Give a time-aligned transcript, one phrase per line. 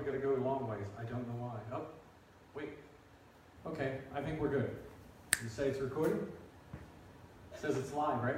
[0.00, 0.86] we gotta go a long ways.
[0.98, 1.76] I don't know why.
[1.76, 1.86] Oh,
[2.54, 2.70] wait.
[3.66, 4.74] Okay, I think we're good.
[5.42, 6.26] You say it's recording?
[7.54, 8.36] Says it's live, right?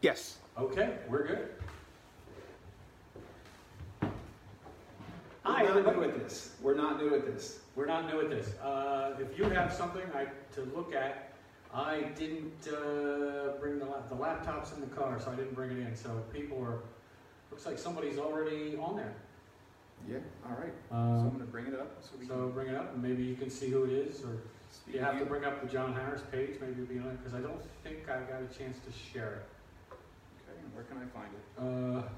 [0.00, 0.38] Yes.
[0.58, 1.48] Okay, we're good.
[4.02, 4.08] Hi,
[5.44, 5.96] Hi, We're not everybody.
[5.98, 6.56] new at this.
[6.62, 7.58] We're not new at this.
[7.76, 8.58] We're not new at this.
[8.60, 11.32] Uh, if you have something I, to look at,
[11.74, 15.72] I didn't uh, bring the, lap, the laptops in the car, so I didn't bring
[15.72, 15.94] it in.
[15.94, 16.80] So people are,
[17.50, 19.14] looks like somebody's already on there.
[20.08, 20.18] Yeah.
[20.48, 20.72] All right.
[20.88, 22.50] so I'm Um, gonna bring it up so we so can.
[22.52, 24.38] bring it up, and maybe you can see who it is, or
[24.90, 26.58] you have to bring up the John Harris page.
[26.60, 29.34] Maybe it'll be on it because I don't think I got a chance to share
[29.34, 29.46] it.
[29.92, 30.60] Okay.
[30.62, 32.04] and Where can I find it?
[32.06, 32.08] Uh,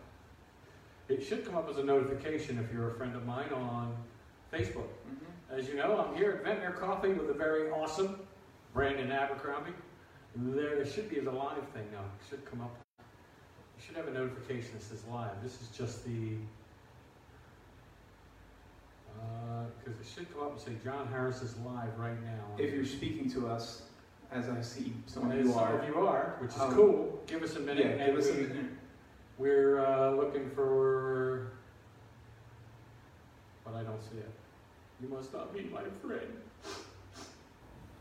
[1.08, 3.94] it should come up as a notification if you're a friend of mine on
[4.52, 4.88] Facebook.
[5.08, 5.54] Mm-hmm.
[5.58, 8.20] As you know, I'm here at Ventnor Coffee with the very awesome
[8.72, 9.72] Brandon Abercrombie.
[10.36, 11.98] There should be a live thing now.
[12.00, 12.74] It should come up.
[12.98, 15.42] You should have a notification that says live.
[15.42, 16.36] This is just the.
[19.84, 22.44] Because it should come up and say John Harris is live right now.
[22.58, 23.82] If you're speaking to us,
[24.30, 27.22] as I see some of you some are, of you are, which is Um, cool.
[27.26, 27.84] Give us a minute.
[27.98, 28.66] yeah, give us a we- minute.
[29.38, 31.52] We're uh, looking for.
[33.64, 34.30] But I don't see it.
[35.02, 36.32] You must not be my friend.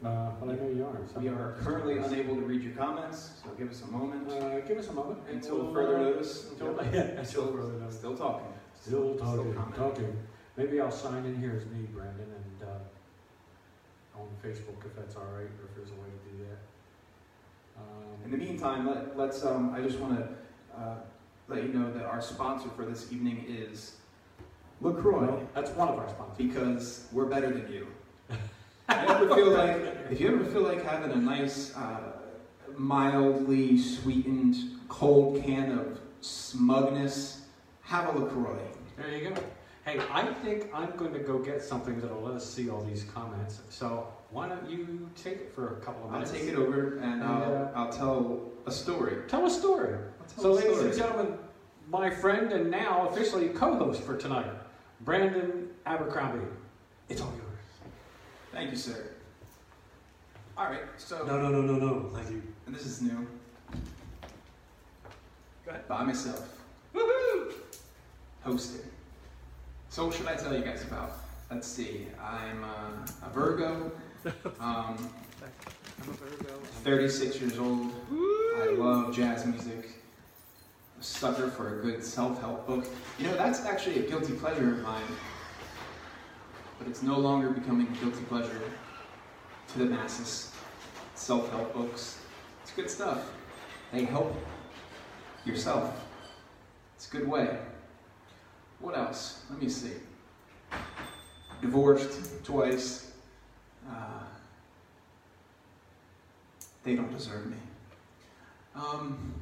[0.03, 0.97] Uh, but I know you are.
[1.13, 4.59] so- We are currently unable to read your comments, so give us a moment Uh,
[4.61, 5.19] give us a moment.
[5.29, 6.49] until further uh, notice.
[6.51, 7.97] Until, yeah, until Still, further notice.
[7.97, 8.47] still talking.
[8.79, 9.73] Still talking, commenting.
[9.83, 10.17] talking.
[10.57, 15.25] Maybe I'll sign in here as me, Brandon, and uh, on Facebook if that's all
[15.33, 17.81] right, or if there's a way to do that.
[17.81, 19.45] Um, In the meantime, let, let's.
[19.45, 20.27] Um, I just want to
[20.79, 20.95] uh,
[21.47, 23.95] let you know that our sponsor for this evening is
[24.81, 25.27] Lacroix.
[25.27, 26.37] well, that's one of our sponsors.
[26.37, 27.87] because we're better than you.
[28.89, 32.11] If you ever feel like, if you ever feel like having a nice, uh,
[32.75, 34.55] mildly sweetened
[34.89, 37.43] cold can of smugness,
[37.83, 38.59] have a Lacroix.
[38.97, 39.35] There you go.
[39.85, 43.03] Hey, I think I'm going to go get something that'll let us see all these
[43.03, 43.61] comments.
[43.69, 46.31] So why don't you take it for a couple of minutes?
[46.31, 47.67] I'll take it over and I'll, Yeah.
[47.73, 49.17] I'll tell a story.
[49.27, 49.97] Tell a story.
[50.35, 50.89] Tell So, a ladies story.
[50.89, 51.37] and gentlemen,
[51.89, 54.51] my friend and now officially co-host for tonight,
[55.01, 56.45] Brandon Abercrombie.
[57.09, 57.89] It's all yours.
[58.51, 59.03] Thank you, sir.
[60.57, 61.73] All right, so no, no, no, no.
[61.73, 62.09] No.
[62.13, 62.43] Thank you.
[62.67, 63.27] and this is new.
[65.65, 65.87] Go ahead.
[65.87, 66.55] By myself.
[66.93, 67.51] Woohoo!
[68.43, 68.81] Hosting.
[69.91, 71.17] So what should I tell you guys about?
[71.51, 72.07] Let's see.
[72.17, 73.91] I'm uh, a Virgo.
[74.61, 75.09] Um,
[76.83, 77.91] 36 years old.
[78.61, 79.89] I love jazz music.
[80.99, 82.85] A sucker for a good self-help book.
[83.19, 85.01] You know, that's actually a guilty pleasure of mine.
[86.77, 88.61] But it's no longer becoming a guilty pleasure
[89.73, 90.53] to the masses.
[91.15, 92.19] Self-help books.
[92.61, 93.31] It's good stuff.
[93.91, 94.33] They help
[95.43, 96.05] yourself.
[96.95, 97.57] It's a good way.
[98.81, 99.43] What else?
[99.49, 99.93] Let me see.
[101.61, 103.11] Divorced twice.
[103.87, 104.23] Uh,
[106.83, 107.57] they don't deserve me.
[108.75, 109.33] Um,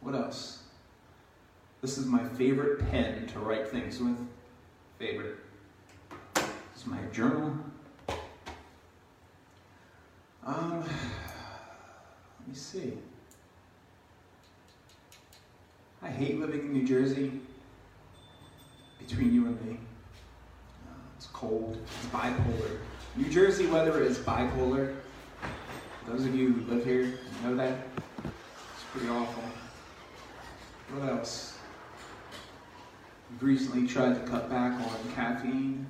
[0.00, 0.62] what else?
[1.82, 4.16] This is my favorite pen to write things with.
[4.98, 5.36] Favorite.
[6.34, 6.46] This
[6.78, 7.54] is my journal.
[10.46, 12.94] Um, let me see.
[16.02, 17.32] I hate living in New Jersey.
[19.24, 19.78] Between you and me,
[20.86, 21.78] uh, it's cold.
[21.82, 22.76] It's bipolar.
[23.16, 24.96] New Jersey weather is bipolar.
[26.06, 27.78] Those of you who live here know that.
[28.22, 29.42] It's pretty awful.
[30.92, 31.56] What else?
[33.30, 35.86] We've recently tried to cut back on caffeine.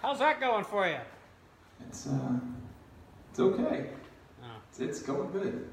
[0.00, 0.96] How's that going for you?
[1.86, 2.38] It's uh,
[3.30, 3.90] it's okay.
[4.42, 5.68] Oh, It's, it's going good.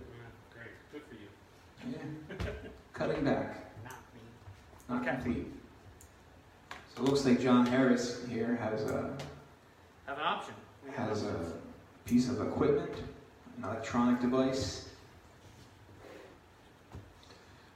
[0.51, 0.67] great.
[0.91, 1.93] Good for you.
[1.93, 2.45] Yeah.
[2.91, 3.73] Cutting back.
[3.85, 5.07] Not me.
[5.07, 5.45] Not Okay.
[6.95, 6.97] Complete.
[6.97, 9.15] So it looks like John Harris here has a
[10.05, 10.53] Have an option.
[10.95, 11.53] has a
[12.05, 12.91] piece of equipment,
[13.57, 14.89] an electronic device.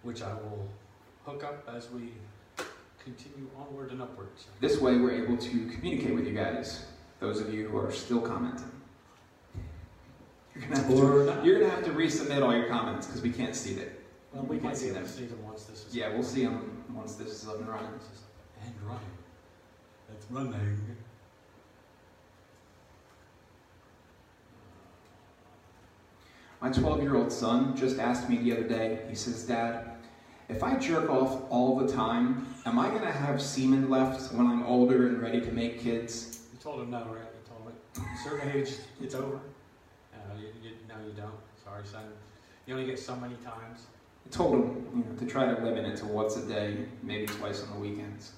[0.03, 0.67] Which I will
[1.25, 2.13] hook up as we
[3.03, 4.45] continue onward and upwards.
[4.61, 6.85] This way, we're able to communicate with you guys.
[7.19, 8.71] Those of you who are still commenting.
[10.55, 13.55] You're gonna have to, you're gonna have to resubmit all your comments because we can't
[13.55, 13.89] see that.
[14.33, 15.03] Well, we we can't see see them.
[15.03, 15.11] them.
[15.11, 15.95] See them once this is.
[15.95, 17.89] Yeah, we'll see them once this is up and running.
[18.63, 19.01] And running.
[20.13, 20.97] It's running.
[26.61, 29.91] My 12 year old son just asked me the other day, he says, Dad,
[30.50, 34.45] if I jerk off all the time, am I going to have semen left when
[34.45, 36.39] I'm older and ready to make kids?
[36.51, 37.07] You told him no, right?
[37.07, 37.73] You told him
[38.11, 39.39] at certain age, it's over.
[40.13, 41.31] Uh, you, you, no, you don't.
[41.63, 42.03] Sorry, son.
[42.65, 43.85] You only get so many times.
[44.25, 47.25] I told him, you know, to try to limit it to once a day, maybe
[47.27, 48.31] twice on the weekends.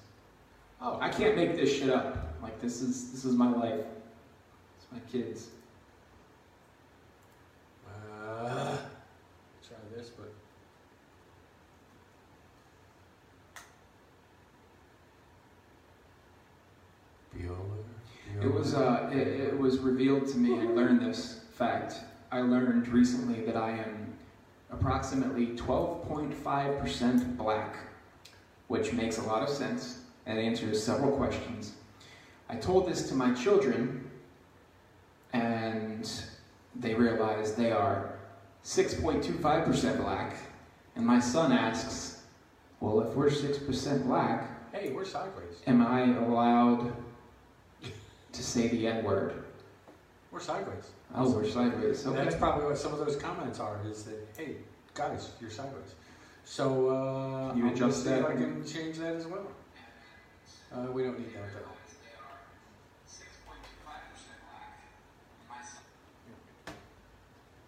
[0.84, 2.34] Oh, I can't make this shit up.
[2.42, 3.84] Like this is this is my life.
[4.76, 5.50] It's my kids.
[7.86, 8.76] Uh,
[9.64, 10.32] try this, but.
[17.32, 17.54] Bueller.
[18.42, 20.58] It was uh, it, it was revealed to me.
[20.58, 22.00] I learned this fact.
[22.32, 24.14] I learned recently that I am
[24.72, 27.76] approximately 12.5% black,
[28.66, 31.72] which makes a lot of sense and answers several questions.
[32.48, 34.10] I told this to my children,
[35.32, 36.10] and
[36.76, 38.18] they realized they are
[38.64, 40.36] 6.25% black.
[40.96, 42.22] And my son asks,
[42.80, 45.60] Well, if we're 6% black, Hey, we're sideways.
[45.66, 46.92] am I allowed
[48.32, 49.44] to say the N word?
[50.30, 50.90] We're sideways.
[51.14, 52.04] Oh, we're sideways.
[52.06, 54.56] And That's probably what some of those comments are, is that, hey,
[54.94, 55.94] guys, you're sideways.
[56.44, 57.54] So, uh.
[57.54, 58.20] You adjust see that?
[58.20, 59.46] if I can change that as well.
[60.74, 61.68] Uh, we don't need that though.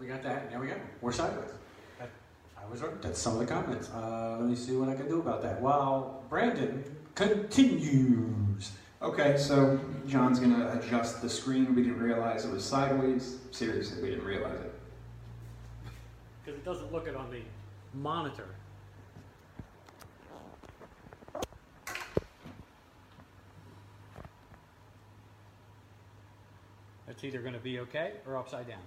[0.01, 1.51] We got that, there we go, we're sideways.
[2.01, 3.91] I was right, that's some of the comments.
[3.91, 5.61] Uh, let me see what I can do about that.
[5.61, 6.83] While Brandon
[7.15, 8.73] continues.
[9.03, 11.75] Okay, so John's gonna adjust the screen.
[11.75, 13.39] We didn't realize it was sideways.
[13.51, 14.75] Seriously, we didn't realize it.
[16.43, 17.43] Because it doesn't look it on the
[17.93, 18.47] monitor.
[27.15, 28.81] It's either going to be okay or upside down.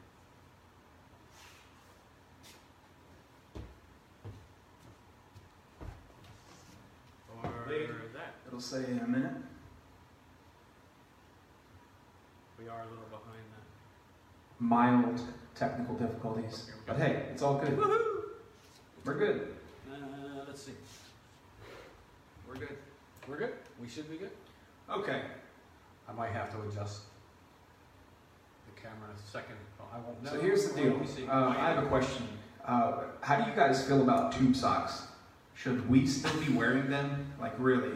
[7.41, 7.51] Or
[8.13, 8.33] that.
[8.45, 9.31] It'll say in a minute.
[12.59, 14.59] We are a little behind that.
[14.59, 15.21] Mild
[15.55, 16.69] technical difficulties.
[16.85, 17.77] But hey, it's all good.
[19.05, 19.55] We're good.
[19.89, 19.95] Uh,
[20.45, 20.73] let's see.
[22.45, 22.77] We're good.
[23.25, 23.53] We're good?
[23.81, 24.31] We should be good?
[24.89, 25.21] Okay.
[26.09, 27.16] I might have to adjust the
[28.81, 29.55] camera in a second.
[29.97, 30.31] I won't know.
[30.31, 30.91] So here's the deal.
[30.91, 31.27] Let me see.
[31.27, 32.27] Uh, I have a question.
[32.65, 35.07] Uh, how do you guys feel about tube socks?
[35.55, 37.33] Should we still be wearing them?
[37.39, 37.93] Like really?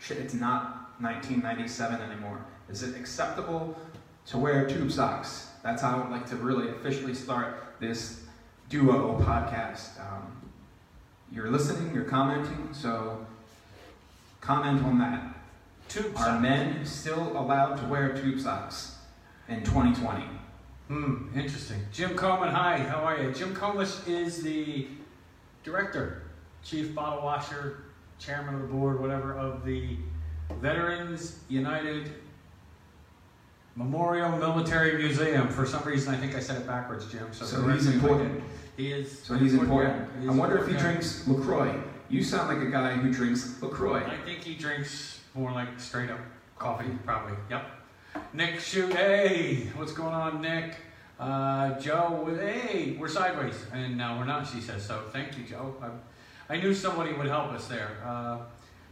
[0.00, 2.44] Shit, it's not 1997 anymore.
[2.70, 3.76] Is it acceptable
[4.26, 5.48] to wear tube socks?
[5.62, 8.22] That's how I would like to really officially start this
[8.68, 10.00] duo podcast.
[10.00, 10.40] Um,
[11.32, 13.26] you're listening, you're commenting, so
[14.40, 15.34] comment on that.
[15.88, 16.42] Tube Are socks.
[16.42, 18.93] men still allowed to wear tube socks
[19.48, 20.24] in 2020?
[20.88, 21.80] Hmm, interesting.
[21.92, 23.32] Jim Coleman, hi, how are you?
[23.32, 24.86] Jim Coleman is the
[25.62, 26.22] director,
[26.62, 27.84] chief bottle washer,
[28.18, 29.96] chairman of the board, whatever, of the
[30.60, 32.10] Veterans United
[33.76, 35.48] Memorial Military Museum.
[35.48, 37.28] For some reason, I think I said it backwards, Jim.
[37.32, 38.44] So, So he's me if I important.
[38.76, 39.20] He is.
[39.22, 40.08] So he's important.
[40.22, 41.74] yeah, I wonder if he drinks LaCroix.
[42.10, 44.04] You sound like a guy who drinks LaCroix.
[44.04, 46.20] I think he drinks more like straight up
[46.58, 47.36] coffee, probably.
[47.50, 47.64] Yep.
[48.32, 50.74] Nick shoot, hey, what's going on, Nick?
[51.18, 54.46] Uh, Joe, with hey, we're sideways, and no, we're not.
[54.46, 55.02] She says so.
[55.12, 55.74] Thank you, Joe.
[55.80, 57.98] I, I knew somebody would help us there.
[58.04, 58.38] Uh,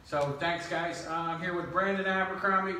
[0.04, 1.06] so thanks, guys.
[1.08, 2.78] Uh, I'm here with Brandon Abercrombie,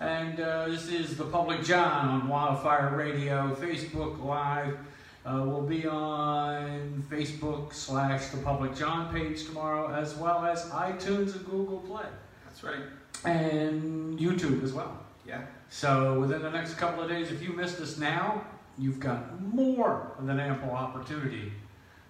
[0.00, 4.78] and uh, this is the Public John on Wildfire Radio, Facebook Live.
[5.26, 11.34] Uh, we'll be on Facebook slash the Public John page tomorrow, as well as iTunes
[11.34, 12.04] and Google Play,
[12.44, 12.82] That's right.
[13.24, 14.98] and YouTube as well.
[15.26, 15.40] Yeah.
[15.74, 18.44] So within the next couple of days, if you missed us now,
[18.78, 21.50] you've got more than ample opportunity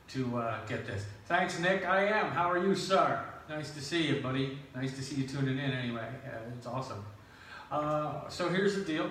[0.08, 1.06] to uh, get this.
[1.28, 1.86] Thanks, Nick.
[1.86, 2.30] I am.
[2.30, 3.24] How are you, sir?
[3.48, 4.58] Nice to see you, buddy.
[4.76, 5.70] Nice to see you tuning in.
[5.70, 7.02] Anyway, uh, it's awesome.
[7.72, 9.08] Uh, so here's the deal.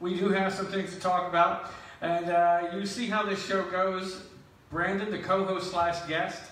[0.00, 1.70] We do have some things to talk about,
[2.02, 4.24] and uh, you see how this show goes.
[4.70, 6.42] Brandon, the co-host slash guest,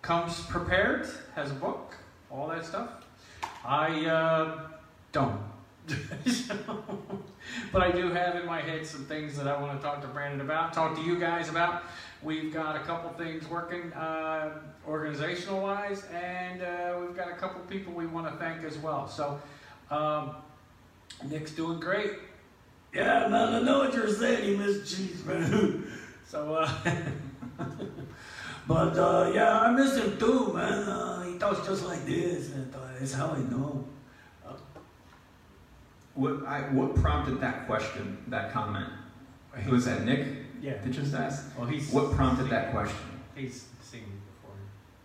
[0.00, 1.94] comes prepared, has a book,
[2.30, 2.88] all that stuff.
[3.66, 4.60] I uh,
[7.72, 10.08] but I do have in my head some things that I want to talk to
[10.08, 11.82] Brandon about, talk to you guys about.
[12.22, 14.50] We've got a couple things working uh,
[14.86, 19.08] organizational wise, and uh, we've got a couple people we want to thank as well.
[19.08, 19.40] So,
[19.90, 20.34] um,
[21.28, 22.12] Nick's doing great.
[22.92, 24.48] Yeah, man, I know what you're saying.
[24.48, 25.86] You miss cheese, man.
[26.26, 26.70] so, uh,
[28.66, 30.88] but uh, yeah, I miss him too, man.
[30.88, 33.84] Uh, he talks just like this, and uh, it's how I know.
[36.18, 38.88] What I what prompted that question, that comment?
[39.70, 40.26] Was that Nick
[40.60, 40.72] Yeah.
[40.82, 41.56] that just asked?
[41.56, 42.98] Well, he's What prompted that question?
[43.36, 44.56] He's seen me before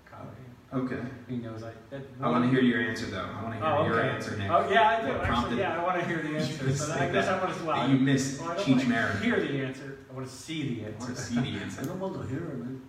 [0.10, 0.42] comedy.
[0.74, 1.08] Okay.
[1.30, 1.70] He knows I.
[1.92, 3.30] That I want to hear your answer though.
[3.38, 4.50] I want to hear Oh, your answer, Nick.
[4.50, 5.08] Oh yeah, I do.
[5.14, 6.76] What Actually, yeah, I want to hear the answer.
[6.76, 7.40] So I guess that.
[7.40, 7.64] I want to.
[7.64, 9.22] Well, you miss well, I don't Cheech Marin.
[9.22, 9.98] Hear the answer.
[10.10, 11.06] I want to see the I answer.
[11.06, 11.42] want to see the
[11.82, 12.82] I don't want to hear it, man.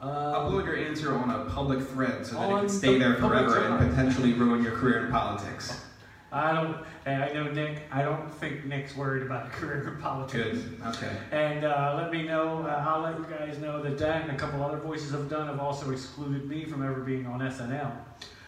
[0.00, 3.14] Um, Upload your answer on a public thread so that it can stay the there
[3.14, 5.84] forever and potentially ruin your career in politics.
[6.32, 10.00] I don't, and I know Nick, I don't think Nick's worried about a career in
[10.00, 10.58] politics.
[10.58, 10.80] Good.
[10.86, 11.10] Okay.
[11.32, 14.36] And uh, let me know, uh, I'll let you guys know that that and a
[14.36, 17.92] couple other voices I've done have also excluded me from ever being on SNL.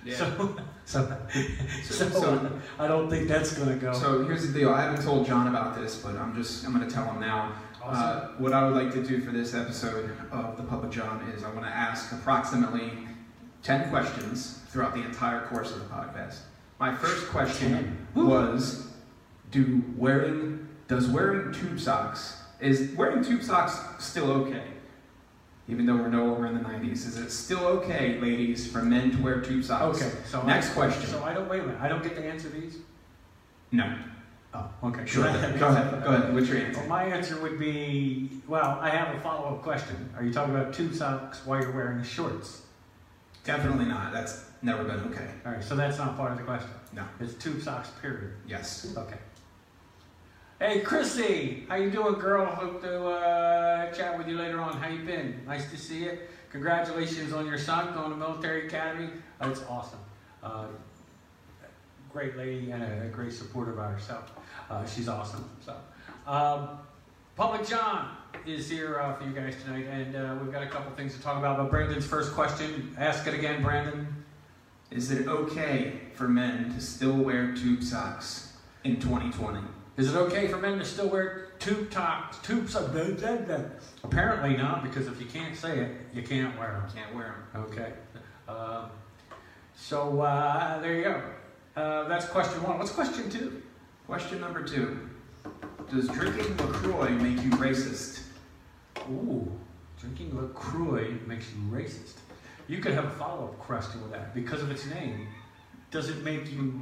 [0.05, 0.15] Yeah.
[0.85, 1.17] So, so,
[1.85, 3.93] So, so, I don't think that's gonna go.
[3.93, 4.71] so here's the deal.
[4.71, 7.53] I haven't told John about this, but I'm just I'm going to tell him now.
[7.81, 8.03] Awesome.
[8.03, 11.45] Uh, what I would like to do for this episode of the Public John is
[11.45, 12.91] I want to ask approximately
[13.62, 16.39] 10 questions throughout the entire course of the podcast.
[16.83, 18.89] My first question was
[19.53, 24.65] do wearing does wearing tube socks is wearing tube socks still okay?
[25.69, 29.12] Even though we're no longer in the 90s, is it still okay, ladies, for men
[29.12, 30.03] to wear tube socks?
[30.03, 31.07] okay, so Next I, question.
[31.07, 31.81] So I don't wait a minute.
[31.81, 32.79] I don't get to answer these.
[33.71, 33.97] No.
[34.53, 35.07] Oh, okay.
[35.07, 35.23] Sure.
[35.23, 35.61] Go ahead.
[35.61, 36.35] Go ahead.
[36.35, 36.81] What's your answer?
[36.81, 38.77] Well, my answer would be well.
[38.81, 40.12] I have a follow-up question.
[40.17, 42.62] Are you talking about tube socks while you're wearing shorts?
[43.45, 44.12] Definitely not.
[44.12, 45.28] That's never been okay.
[45.45, 46.71] All right, so that's not part of the question.
[46.92, 47.04] No.
[47.21, 47.90] It's tube socks.
[48.00, 48.33] Period.
[48.47, 48.95] Yes.
[48.97, 49.16] Okay.
[50.59, 52.47] Hey, Chrissy, how you doing, girl?
[52.47, 54.75] Hope to uh, chat with you later on.
[54.75, 55.42] How you been?
[55.45, 56.19] Nice to see you.
[56.52, 59.09] Congratulations on your son going to military academy.
[59.40, 59.99] Uh, it's awesome.
[60.42, 60.66] Uh,
[62.12, 64.31] great lady and a, a great supporter by herself.
[64.71, 65.49] Uh, she's awesome.
[65.64, 65.75] So,
[66.31, 66.78] um,
[67.35, 68.16] Public John
[68.47, 71.23] is here uh, for you guys tonight, and uh, we've got a couple things to
[71.23, 71.57] talk about.
[71.57, 74.22] But Brandon's first question, ask it again, Brandon.
[74.95, 78.53] Is it okay for men to still wear tube socks
[78.85, 79.61] in 2020?
[79.97, 82.39] Is it okay for men to still wear tube tops?
[82.47, 82.91] Tube socks?
[82.91, 83.65] Blah, blah, blah.
[84.05, 86.91] Apparently not, because if you can't say it, you can't wear them.
[86.95, 87.63] Can't wear them.
[87.63, 87.93] Okay.
[88.47, 88.91] Um,
[89.75, 91.23] so uh, there you go.
[91.75, 92.79] Uh, that's question one.
[92.79, 93.63] What's question two?
[94.07, 95.09] Question number two.
[95.91, 98.25] Does drinking LaCroix make you racist?
[99.11, 99.51] Ooh,
[99.99, 102.17] drinking LaCroix makes you racist.
[102.73, 104.35] You could have a follow up question with that.
[104.35, 105.29] Because of its name,
[105.91, 106.81] does it make you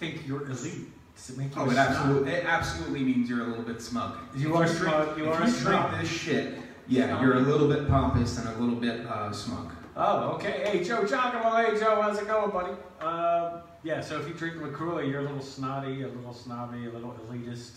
[0.00, 0.88] think you're elite?
[1.14, 4.16] Does it make you Oh, it absolutely, it absolutely means you're a little bit smug.
[4.36, 5.18] You If are drink- smug.
[5.18, 5.90] You if are a you snob.
[5.90, 9.70] drink this shit, yeah, you're a little bit pompous and a little bit uh, smug.
[9.96, 10.64] Oh, okay.
[10.66, 11.54] Hey, Joe Giacomo.
[11.54, 12.72] Hey, Joe, how's it going, buddy?
[13.00, 16.90] Um, yeah, so if you drink LaCroix, you're a little snotty, a little snobby, a
[16.90, 17.70] little elitist.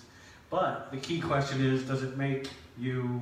[0.49, 2.49] But the key question is, does it make
[2.79, 3.21] you...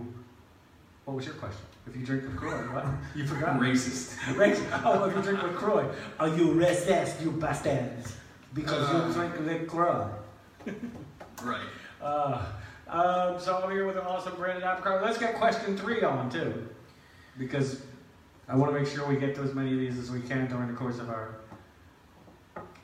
[1.06, 1.66] What was your question?
[1.86, 2.86] If you drink LaCroix, what?
[3.16, 3.60] You forgot?
[3.60, 4.16] Racist.
[4.36, 4.82] Racist.
[4.86, 5.90] Oh, if you drink LaCroix.
[6.20, 8.16] Are you racist, you bastards?
[8.54, 9.08] Because Uh.
[9.08, 10.08] you drink LaCroix.
[11.44, 11.68] Right.
[12.02, 12.46] Uh,
[12.88, 15.02] um, so I'm here with an awesome Brandon Apricot.
[15.04, 16.70] Let's get question three on too,
[17.38, 17.82] because
[18.48, 20.48] I want to make sure we get to as many of these as we can
[20.48, 21.36] during the course of our.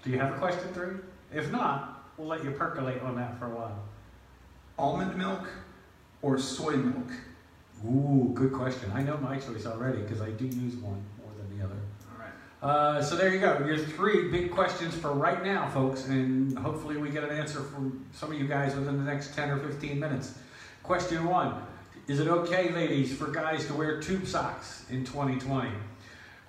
[0.03, 0.95] Do you have a question three?
[1.33, 3.79] If not, we'll let you percolate on that for a while.
[4.77, 5.47] Almond milk
[6.21, 7.11] or soy milk?
[7.86, 8.91] Ooh, good question.
[8.93, 11.75] I know my choice already because I do use one more than the other.
[12.12, 12.75] All right.
[12.75, 13.63] Uh, so there you go.
[13.65, 18.05] Your three big questions for right now, folks, and hopefully we get an answer from
[18.12, 20.38] some of you guys within the next 10 or 15 minutes.
[20.83, 21.62] Question one
[22.07, 25.69] Is it okay, ladies, for guys to wear tube socks in 2020?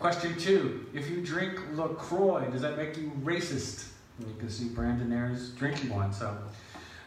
[0.00, 3.88] Question two If you drink LaCroix, does that make you racist?
[4.18, 6.36] And you can see Brandon there is drinking one, so.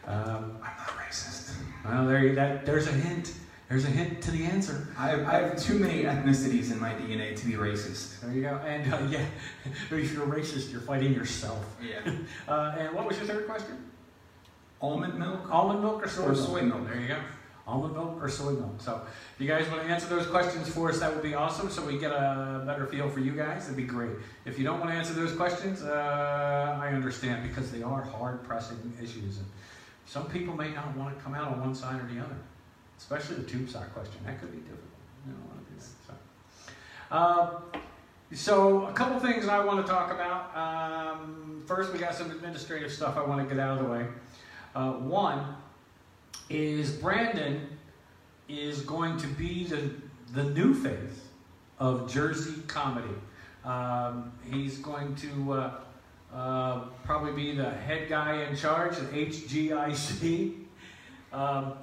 [0.06, 1.54] Um, I'm not racist.
[1.84, 3.32] well, there you, that, there's a hint.
[3.74, 4.86] There's a hint to the answer.
[4.96, 8.20] I have, I have too many ethnicities in my DNA to be racist.
[8.20, 8.60] There you go.
[8.64, 9.26] And uh, yeah,
[9.90, 11.64] if you're racist, you're fighting yourself.
[11.82, 12.12] Yeah.
[12.46, 13.76] Uh, and what was your third question?
[14.80, 16.46] Almond milk Almond milk or soy or milk?
[16.46, 16.86] soy milk?
[16.86, 17.16] There you go.
[17.66, 18.74] Almond milk or soy milk.
[18.78, 19.00] So
[19.34, 21.68] if you guys want to answer those questions for us, that would be awesome.
[21.68, 23.64] So we get a better feel for you guys.
[23.64, 24.12] It'd be great.
[24.44, 28.44] If you don't want to answer those questions, uh, I understand because they are hard
[28.44, 29.46] pressing issues, and
[30.06, 32.36] some people may not want to come out on one side or the other.
[32.98, 34.16] Especially the tube sock question.
[34.24, 34.80] That could be difficult.
[35.26, 36.70] You don't want to do that.
[37.10, 37.16] So.
[37.16, 37.80] Um,
[38.32, 40.56] so, a couple things I want to talk about.
[40.56, 44.06] Um, first, we got some administrative stuff I want to get out of the way.
[44.74, 45.54] Uh, one
[46.50, 47.68] is Brandon
[48.48, 49.90] is going to be the,
[50.32, 51.20] the new face
[51.78, 53.14] of Jersey comedy.
[53.64, 55.70] Um, he's going to uh,
[56.34, 60.54] uh, probably be the head guy in charge of HGIC.
[61.32, 61.74] Um,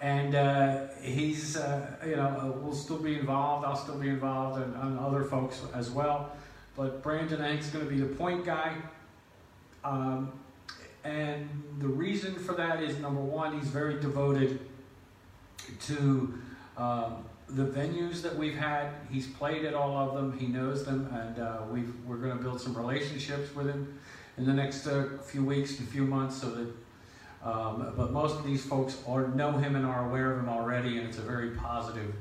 [0.00, 3.64] and uh, he's, uh, you know, uh, will still be involved.
[3.64, 6.32] I'll still be involved, and, and other folks as well.
[6.76, 8.74] But Brandon, I is going to be the point guy.
[9.84, 10.32] Um,
[11.04, 11.48] and
[11.78, 14.60] the reason for that is number one, he's very devoted
[15.82, 16.38] to
[16.76, 18.88] um, the venues that we've had.
[19.10, 20.38] He's played at all of them.
[20.38, 23.98] He knows them, and uh, we've, we're going to build some relationships with him
[24.36, 26.83] in the next uh, few weeks, and few months, so that.
[27.44, 30.98] Um, but most of these folks are know him and are aware of him already,
[30.98, 32.14] and it's a very positive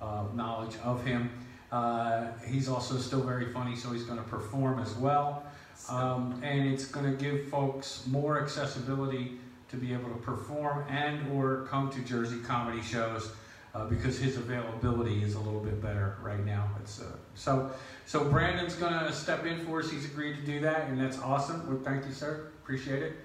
[0.00, 1.30] uh, knowledge of him.
[1.72, 5.44] Uh, he's also still very funny, so he's going to perform as well.
[5.88, 9.38] Um, and it's going to give folks more accessibility
[9.70, 13.32] to be able to perform and or come to Jersey comedy shows
[13.74, 16.68] uh, because his availability is a little bit better right now.
[16.80, 17.70] It's, uh, so,
[18.04, 19.90] so Brandon's going to step in for us.
[19.90, 21.66] He's agreed to do that, and that's awesome.
[21.68, 22.50] Well, thank you, sir.
[22.62, 23.16] Appreciate it.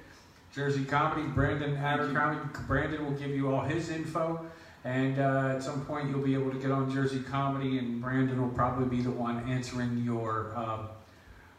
[0.55, 2.39] Jersey Comedy, Brandon Abercrombie.
[2.65, 4.45] Brandon will give you all his info.
[4.85, 8.39] And uh, at some point, you'll be able to get on Jersey Comedy, and Brandon
[8.41, 10.83] will probably be the one answering your uh,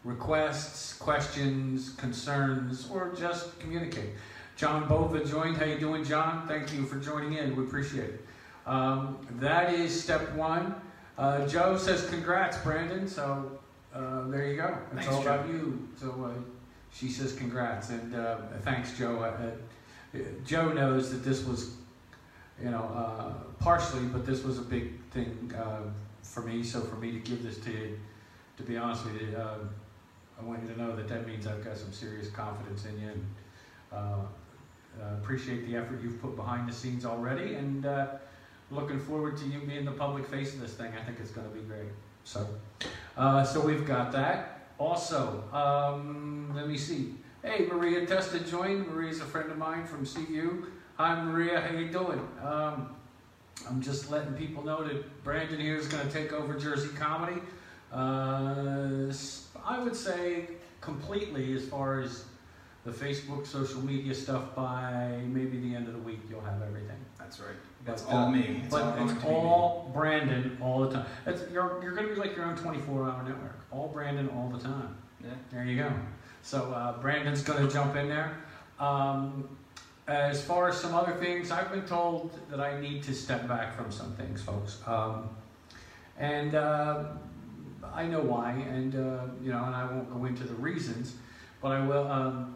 [0.03, 4.11] requests, questions, concerns, or just communicate.
[4.57, 5.59] John Bova joined.
[5.59, 6.49] How you doing, John?
[6.49, 7.55] Thank you for joining in.
[7.55, 8.27] We appreciate it.
[8.65, 10.75] Um, that is step one.
[11.19, 13.59] Uh, Joe says, "Congrats, Brandon." So
[13.93, 14.79] uh, there you go.
[14.93, 15.35] It's Thanks, all Joe.
[15.35, 15.89] about you.
[16.01, 16.41] So uh,
[16.99, 19.19] she says, "Congrats," and uh, thanks, Joe.
[19.23, 21.75] Uh, Joe knows that this was,
[22.63, 25.83] you know, uh, partially, but this was a big thing uh,
[26.23, 26.63] for me.
[26.63, 27.99] So for me to give this to you,
[28.57, 29.69] to be honest with you, um,
[30.41, 33.09] I want you to know that that means I've got some serious confidence in you,
[33.09, 33.27] and
[33.93, 34.25] uh,
[35.21, 37.87] appreciate the effort you've put behind the scenes already, and
[38.71, 40.93] looking forward to you being the public face of this thing.
[40.99, 41.89] I think it's going to be great.
[42.25, 42.49] So,
[43.17, 44.56] uh, so we've got that.
[44.79, 47.15] Also, um, let me see.
[47.43, 48.89] Hey, Maria Testa joined.
[48.89, 50.67] Maria's a friend of mine from CU.
[50.97, 51.61] Hi, Maria.
[51.61, 52.21] How you doing?
[52.45, 52.95] Um,
[53.69, 57.41] I'm just letting people know that Brandon here is going to take over Jersey Comedy.
[57.91, 59.13] Uh,
[59.65, 60.49] I would say
[60.83, 62.25] completely as far as
[62.85, 64.55] the Facebook, social media stuff.
[64.55, 66.99] By maybe the end of the week, you'll have everything.
[67.27, 67.57] That's right.
[67.85, 68.63] That's But, all uh, me.
[68.65, 69.37] It's all But going it's to be me.
[69.37, 71.07] all Brandon all the time.
[71.27, 73.59] It's, you're you're going to be like your own 24-hour network.
[73.73, 74.97] All Brandon all the time.
[75.23, 75.31] Yeah.
[75.51, 75.93] There you go.
[76.43, 78.37] So uh, Brandon's going to jump in there.
[78.79, 79.49] Um,
[80.07, 83.77] as far as some other things, I've been told that I need to step back
[83.77, 84.79] from some things, folks.
[84.87, 85.29] Um,
[86.21, 87.07] and uh,
[87.93, 91.17] I know why, and uh, you know, and I won't go into the reasons,
[91.61, 92.07] but I will.
[92.07, 92.53] Um,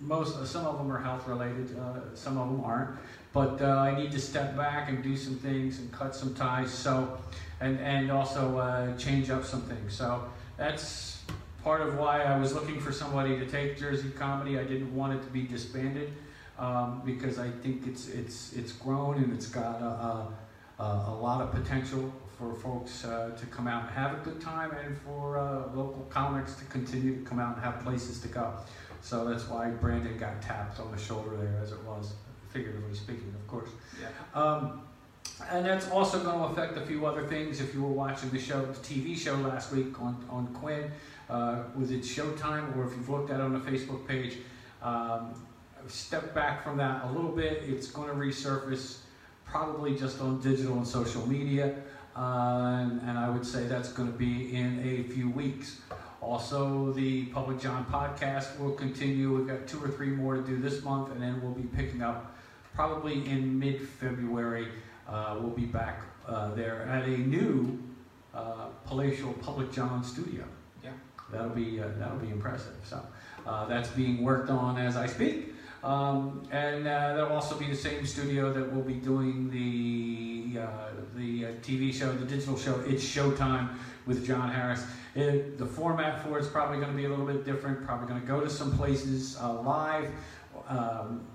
[0.00, 2.90] most, some of them are health related, uh, some of them aren't.
[3.38, 6.72] But uh, I need to step back and do some things and cut some ties.
[6.72, 7.20] So,
[7.60, 9.94] and and also uh, change up some things.
[9.94, 10.24] So
[10.56, 11.22] that's
[11.62, 14.58] part of why I was looking for somebody to take Jersey Comedy.
[14.58, 16.14] I didn't want it to be disbanded
[16.58, 21.40] um, because I think it's it's it's grown and it's got a, a, a lot
[21.40, 25.38] of potential for folks uh, to come out and have a good time, and for
[25.38, 28.52] uh, local comics to continue to come out and have places to go.
[29.00, 32.14] So that's why Brandon got tapped on the shoulder there, as it was,
[32.50, 33.70] figuratively speaking, of course.
[34.00, 34.08] Yeah.
[34.40, 34.82] Um,
[35.50, 37.60] and that's also going to affect a few other things.
[37.60, 40.90] If you were watching the show, the TV show last week on, on Quinn,
[41.30, 44.38] uh, was it Showtime, or if you've looked at it on the Facebook page,
[44.82, 45.34] um,
[45.86, 47.62] step back from that a little bit.
[47.66, 48.98] It's going to resurface
[49.44, 51.76] probably just on digital and social media,
[52.16, 55.80] uh, and, and I would say that's going to be in a few weeks.
[56.20, 59.36] Also, the Public John podcast will continue.
[59.36, 62.02] We've got two or three more to do this month, and then we'll be picking
[62.02, 62.37] up
[62.78, 64.68] probably in mid February.
[65.08, 67.76] Uh, we'll be back uh, there at a new
[68.32, 70.44] uh, palatial Public John studio.
[70.84, 70.92] Yeah.
[71.32, 72.76] That'll be uh, that'll be impressive.
[72.84, 73.04] So
[73.44, 77.74] uh, that's being worked on as I speak, um, and uh, that'll also be the
[77.74, 82.80] same studio that we'll be doing the uh, the uh, TV show, the digital show.
[82.86, 83.70] It's Showtime
[84.06, 84.84] with John Harris.
[85.16, 87.84] It, the format for it's probably going to be a little bit different.
[87.84, 90.12] Probably going to go to some places uh, live,
[90.68, 91.26] um,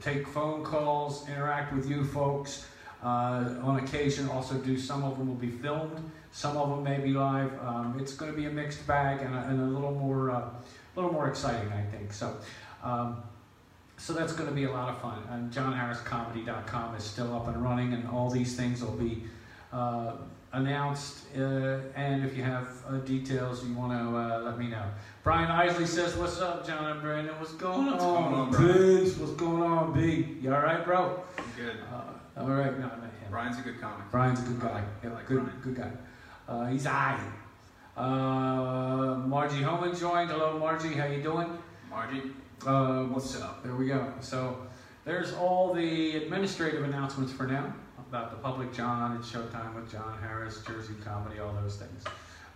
[0.00, 2.66] take phone calls, interact with you folks.
[3.02, 6.98] Uh, on occasion, also do some of them will be filmed, some of them may
[6.98, 7.52] be live.
[7.62, 10.40] Um, it's going to be a mixed bag and a, and a little more, uh,
[10.40, 10.52] a
[10.96, 12.12] little more exciting, I think.
[12.12, 12.36] So,
[12.82, 13.22] um,
[13.96, 15.22] so that's going to be a lot of fun.
[15.30, 19.24] And JohnHarrisComedy.com is still up and running, and all these things will be
[19.72, 20.12] uh,
[20.52, 21.24] announced.
[21.36, 24.84] Uh, and if you have uh, details you want to uh, let me know.
[25.26, 27.34] Brian Isley says, "What's up, John and Brandon?
[27.40, 28.72] What's going What's on, going on, Brian?
[28.78, 29.16] Bigs?
[29.18, 30.38] What's going on, B?
[30.40, 31.20] You all right, bro?
[31.56, 31.78] Good.
[31.92, 33.28] Uh, all right, no, I meant him.
[33.30, 34.08] Brian's a good comic.
[34.12, 34.68] Brian's a good guy.
[34.68, 35.60] I like- Yeah, I like good, Brian.
[35.62, 35.90] good guy.
[36.48, 37.18] Uh, he's aye.
[37.96, 40.30] Uh, Margie Homan joined.
[40.30, 40.94] Hello, Margie.
[40.94, 41.58] How you doing?
[41.90, 42.30] Margie,
[42.64, 43.64] Uh, what's up?
[43.64, 44.12] there we go.
[44.20, 44.56] So
[45.04, 50.16] there's all the administrative announcements for now about the Public John and Showtime with John
[50.22, 52.04] Harris, Jersey Comedy, all those things.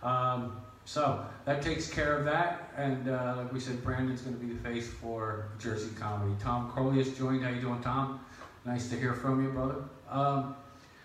[0.01, 2.71] Um, so that takes care of that.
[2.77, 6.33] And uh, like we said, Brandon's going to be the face for Jersey Comedy.
[6.39, 7.43] Tom Crowley has joined.
[7.43, 8.19] How you doing, Tom?
[8.65, 9.83] Nice to hear from you, brother.
[10.09, 10.55] Um,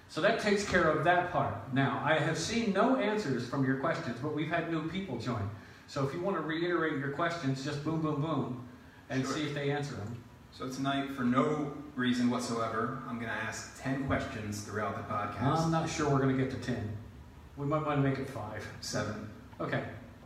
[0.09, 1.73] so that takes care of that part.
[1.75, 5.49] Now, I have seen no answers from your questions, but we've had new people join.
[5.89, 8.69] So if you want to reiterate your questions, just boom, boom, boom,
[9.11, 9.35] and Sure.
[9.35, 10.17] see if they answer them.
[10.53, 15.65] So tonight, for no reason whatsoever, I'm going to ask 10 questions throughout the podcast.
[15.65, 16.97] I'm not sure we're going to get to 10.
[17.57, 18.67] We might want to make it five.
[18.81, 19.29] Seven.
[19.61, 19.83] Okay.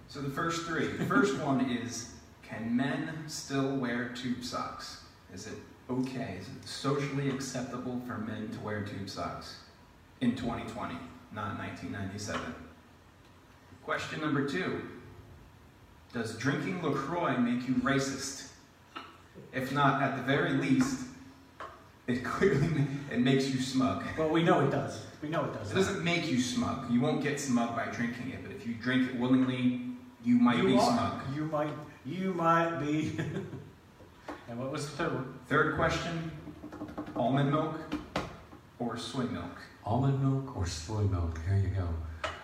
[0.09, 0.87] So the first three.
[0.87, 5.03] The first one is Can men still wear tube socks?
[5.33, 5.55] Is it
[5.89, 6.39] okay?
[6.41, 9.59] Is it socially acceptable for men to wear tube socks
[10.21, 10.95] in 2020,
[11.33, 12.55] not 1997?
[13.85, 14.83] Question number two
[16.13, 18.49] Does drinking LaCroix make you racist?
[19.53, 21.07] If not, at the very least,
[22.09, 24.03] it clearly it makes you smug.
[24.19, 25.05] Well, we know it does.
[25.23, 25.71] We know it does.
[25.71, 26.91] It doesn't make you smug.
[26.91, 29.81] You won't get smug by drinking it, if you drink it willingly,
[30.23, 30.81] you might you be are.
[30.81, 31.23] smug.
[31.35, 31.73] You might.
[32.05, 33.17] You might be.
[34.49, 35.35] and what was the third one?
[35.49, 36.31] Third question
[37.17, 37.77] almond milk
[38.79, 39.59] or soy milk?
[39.85, 41.41] Almond milk or soy milk?
[41.49, 41.89] There you go.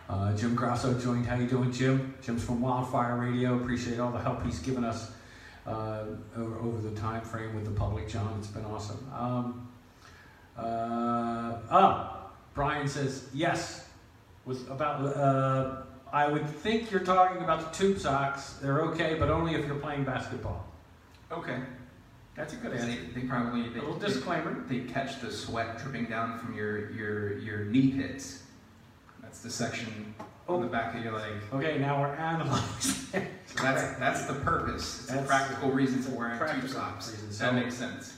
[0.09, 1.27] Uh, Jim Grasso joined.
[1.27, 2.15] How you doing, Jim?
[2.23, 3.57] Jim's from Wildfire Radio.
[3.57, 5.11] Appreciate all the help he's given us
[5.67, 8.37] uh, over, over the time frame with the public, John.
[8.39, 9.07] It's been awesome.
[9.15, 9.69] Um,
[10.57, 13.83] uh, oh, Brian says yes.
[14.47, 15.86] Was about.
[16.13, 18.55] I would think you're talking about the tube socks.
[18.63, 20.65] They're okay, but only if you're playing basketball.
[21.33, 21.59] Okay.
[22.37, 22.87] That's a good answer.
[22.87, 24.63] they, they probably A little they, disclaimer.
[24.69, 28.43] they catch the sweat dripping down from your your your knee pits.
[29.23, 30.15] That's the section
[30.49, 30.71] on the oh.
[30.71, 31.33] back of your leg.
[31.53, 33.27] Okay, now we're analyzing.
[33.47, 35.05] So that's that's the purpose.
[35.05, 37.11] It's a practical reason for wearing tube socks.
[37.11, 37.29] reason.
[37.29, 38.17] That So- makes sense.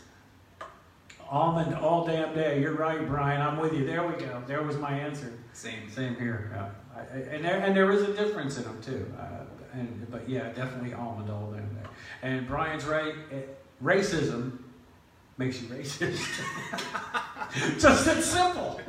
[1.31, 2.61] Almond all damn day.
[2.61, 3.43] You're right, Brian.
[3.43, 3.85] I'm with you.
[3.85, 4.43] There we go.
[4.47, 5.31] There was my answer.
[5.53, 5.91] Same.
[5.91, 6.51] Same here.
[6.55, 6.71] Yeah.
[6.99, 9.13] I, and there and there is a difference in them too.
[9.19, 11.89] Uh, and but yeah, definitely almond all damn day.
[12.23, 13.15] And Brian's right.
[13.31, 14.59] It, racism
[15.37, 16.19] makes you racist.
[17.79, 18.81] Just that simple.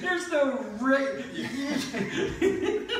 [0.00, 0.98] There's no ra-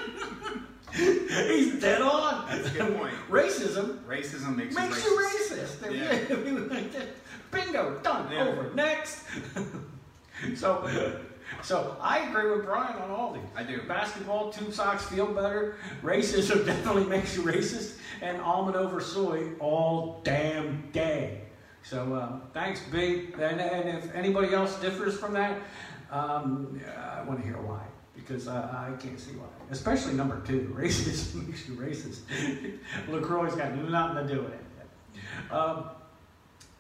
[0.92, 2.46] He's dead on.
[2.49, 3.14] That's a good point.
[3.31, 5.79] Racism Racism makes, makes you you racist.
[5.79, 7.07] racist.
[7.51, 8.44] Bingo, done, Yeah.
[8.49, 9.20] over, next.
[10.57, 10.87] so,
[11.62, 13.42] so I agree with Brian on all these.
[13.54, 13.82] I do.
[13.82, 15.76] Basketball, tube socks feel better.
[16.02, 21.42] Racism definitely makes you racist, and almond over soy all damn day.
[21.82, 23.35] So um, thanks, Big.
[23.38, 25.61] And, and if anybody else differs from that,
[26.11, 26.80] um,
[27.16, 27.82] I want to hear why.
[28.14, 29.46] Because uh, I can't see why.
[29.70, 30.74] Especially number two.
[30.76, 32.20] Racism makes you racist.
[33.09, 35.52] LaCroix's got nothing to do with it.
[35.52, 35.90] Um,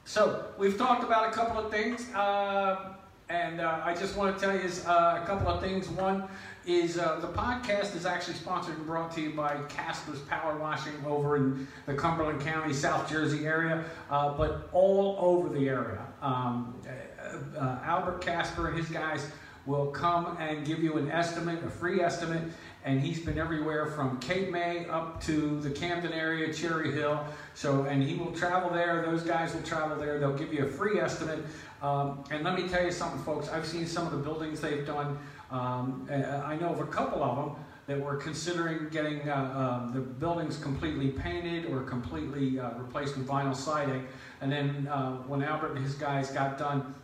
[0.04, 2.12] so we've talked about a couple of things.
[2.12, 2.95] Uh,
[3.28, 5.88] and uh, I just want to tell you uh, a couple of things.
[5.88, 6.28] One
[6.64, 10.94] is uh, the podcast is actually sponsored and brought to you by Casper's Power Washing
[11.04, 16.06] over in the Cumberland County, South Jersey area, uh, but all over the area.
[16.22, 19.28] Um, uh, uh, Albert Casper and his guys
[19.66, 22.42] will come and give you an estimate, a free estimate,
[22.86, 27.22] and he's been everywhere from Cape May up to the Camden area, Cherry Hill.
[27.54, 29.02] So, and he will travel there.
[29.04, 30.20] Those guys will travel there.
[30.20, 31.40] They'll give you a free estimate.
[31.82, 33.48] Um, and let me tell you something, folks.
[33.48, 35.18] I've seen some of the buildings they've done.
[35.50, 39.92] Um, uh, I know of a couple of them that were considering getting uh, um,
[39.92, 44.06] the buildings completely painted or completely uh, replaced with vinyl siding.
[44.40, 46.94] And then uh, when Albert and his guys got done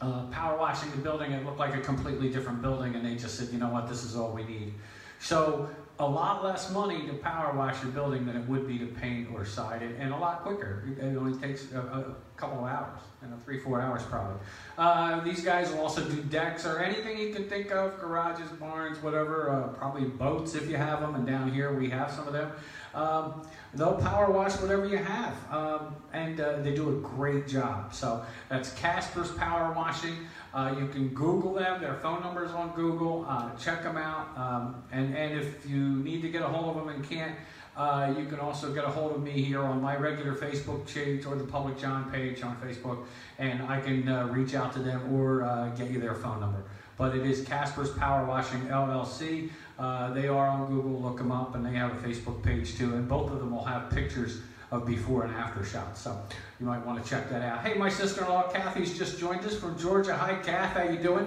[0.00, 3.36] uh, power washing the building, it looked like a completely different building, and they just
[3.36, 4.72] said, you know what, this is all we need.
[5.20, 5.68] So
[6.00, 9.28] a lot less money to power wash your building than it would be to paint
[9.34, 10.82] or side it, and a lot quicker.
[10.98, 12.04] It only takes a, a
[12.38, 14.40] couple of hours, you know, three, four hours probably.
[14.78, 19.02] Uh, these guys will also do decks or anything you can think of, garages, barns,
[19.02, 22.32] whatever, uh, probably boats if you have them, and down here we have some of
[22.32, 22.50] them.
[22.94, 27.92] Um, they'll power wash whatever you have, um, and uh, they do a great job.
[27.92, 30.16] So that's Casper's Power Washing.
[30.52, 31.80] Uh, you can Google them.
[31.80, 33.24] Their phone number's on Google.
[33.28, 34.36] Uh, check them out.
[34.36, 37.36] Um, and, and if you need to get a hold of them and can't,
[37.76, 41.24] uh, you can also get a hold of me here on my regular Facebook page
[41.24, 43.04] or the Public John page on Facebook,
[43.38, 46.64] and I can uh, reach out to them or uh, get you their phone number.
[46.98, 49.50] But it is Casper's Power Washing LLC.
[49.78, 51.00] Uh, they are on Google.
[51.00, 52.94] Look them up, and they have a Facebook page too.
[52.94, 56.00] And both of them will have pictures of before and after shots.
[56.02, 56.18] So
[56.60, 57.64] you might want to check that out.
[57.66, 60.16] Hey, my sister-in-law Kathy's just joined us from Georgia.
[60.16, 60.76] Hi, Kath.
[60.76, 61.26] How you doing?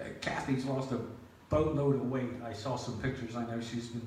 [0.00, 0.98] Uh, Kathy's lost a
[1.48, 2.30] boatload of weight.
[2.44, 3.36] I saw some pictures.
[3.36, 4.02] I know she's been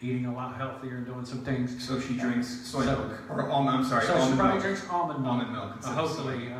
[0.00, 1.86] eating a lot healthier and doing some things.
[1.86, 3.78] So she drinks soy So- milk or almond.
[3.78, 4.60] I'm sorry, so she probably milk.
[4.62, 5.32] drinks almond milk.
[5.32, 5.70] Almond milk.
[5.70, 6.16] Uh, instead of soy.
[6.16, 6.52] hopefully.
[6.52, 6.56] Uh,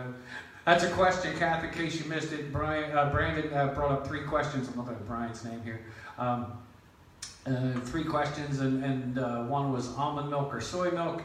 [0.65, 2.53] that's a question, Kath, in case you missed it.
[2.53, 4.69] Brian, uh, Brandon uh, brought up three questions.
[4.69, 5.81] I'm looking at Brian's name here.
[6.19, 6.53] Um,
[7.47, 11.25] uh, three questions, and, and uh, one was almond milk or soy milk.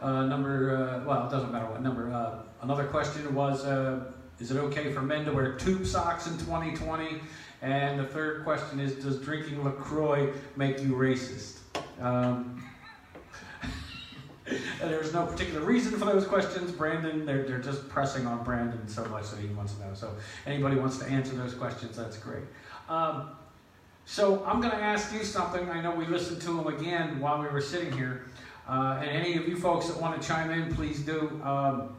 [0.00, 2.12] Uh, number, uh, well, it doesn't matter what number.
[2.12, 4.04] Uh, another question was, uh,
[4.38, 7.20] is it okay for men to wear tube socks in 2020?
[7.62, 11.58] And the third question is, does drinking LaCroix make you racist?
[12.00, 12.62] Um,
[14.80, 16.70] there's no particular reason for those questions.
[16.72, 19.94] Brandon, they're, they're just pressing on Brandon so much that he wants to know.
[19.94, 20.14] So
[20.46, 22.44] anybody wants to answer those questions, that's great.
[22.88, 23.30] Um,
[24.04, 25.70] So I'm going to ask you something.
[25.70, 28.26] I know we listened to him again while we were sitting here.
[28.68, 31.40] Uh, and any of you folks that want to chime in, please do.
[31.44, 31.94] Um,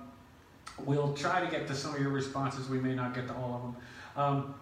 [0.80, 2.70] we'll try to get to some of your responses.
[2.70, 3.76] We may not get to all of them.
[4.24, 4.56] Um,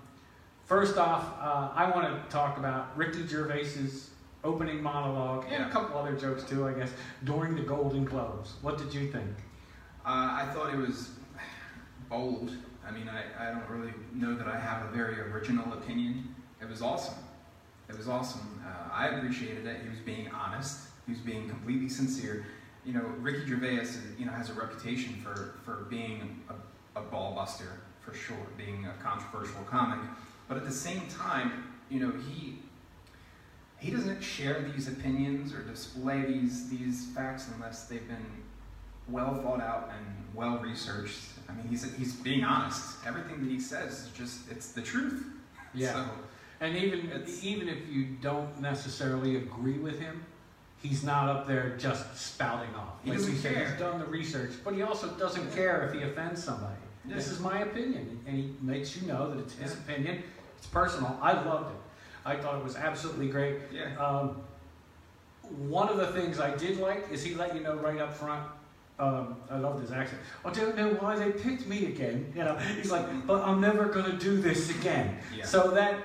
[0.66, 4.10] first off, uh, I want to talk about Ricky Gervais's
[4.44, 6.92] opening monologue and a couple other jokes too, I guess,
[7.24, 8.56] during the Golden Globes.
[8.62, 9.38] What did you think?
[10.06, 11.12] Uh, I thought it was
[12.10, 12.52] bold.
[12.86, 16.36] I mean, I, I don't really know that I have a very original opinion.
[16.62, 17.16] It was awesome.
[17.88, 18.62] It was awesome.
[18.66, 19.82] Uh, I appreciated it.
[19.84, 20.80] He was being honest.
[21.08, 22.46] Was being completely sincere.
[22.86, 27.02] You know, Ricky Gervais, is, you know, has a reputation for, for being a, a
[27.02, 30.00] ball buster, for sure, being a controversial comic.
[30.48, 32.60] But at the same time, you know, he
[33.80, 38.26] he doesn't share these opinions or display these these facts unless they've been
[39.10, 41.20] well thought out and well researched.
[41.50, 42.98] I mean, he's he's being honest.
[43.06, 45.26] Everything that he says is just it's the truth.
[45.94, 46.06] So,
[46.62, 50.26] And even even if you don't necessarily agree with him,
[50.84, 52.94] he's not up there just spouting off.
[53.04, 53.70] He Like doesn't said, care.
[53.70, 56.76] He's done the research, but he also doesn't care if he offends somebody.
[57.08, 57.16] Yeah.
[57.16, 60.22] This is my opinion, and he makes you know that it's his opinion.
[60.58, 61.18] It's personal.
[61.22, 61.78] I loved it.
[62.26, 63.58] I thought it was absolutely great.
[63.72, 64.42] yeah, Um,
[65.68, 68.48] one of the things I did like is he let you know right up front.
[69.00, 70.22] Um, I loved his accent.
[70.46, 72.32] I don't know why they picked me again.
[72.36, 75.18] You know, he's like, but I'm never going to do this again.
[75.36, 75.44] yeah.
[75.46, 75.96] So that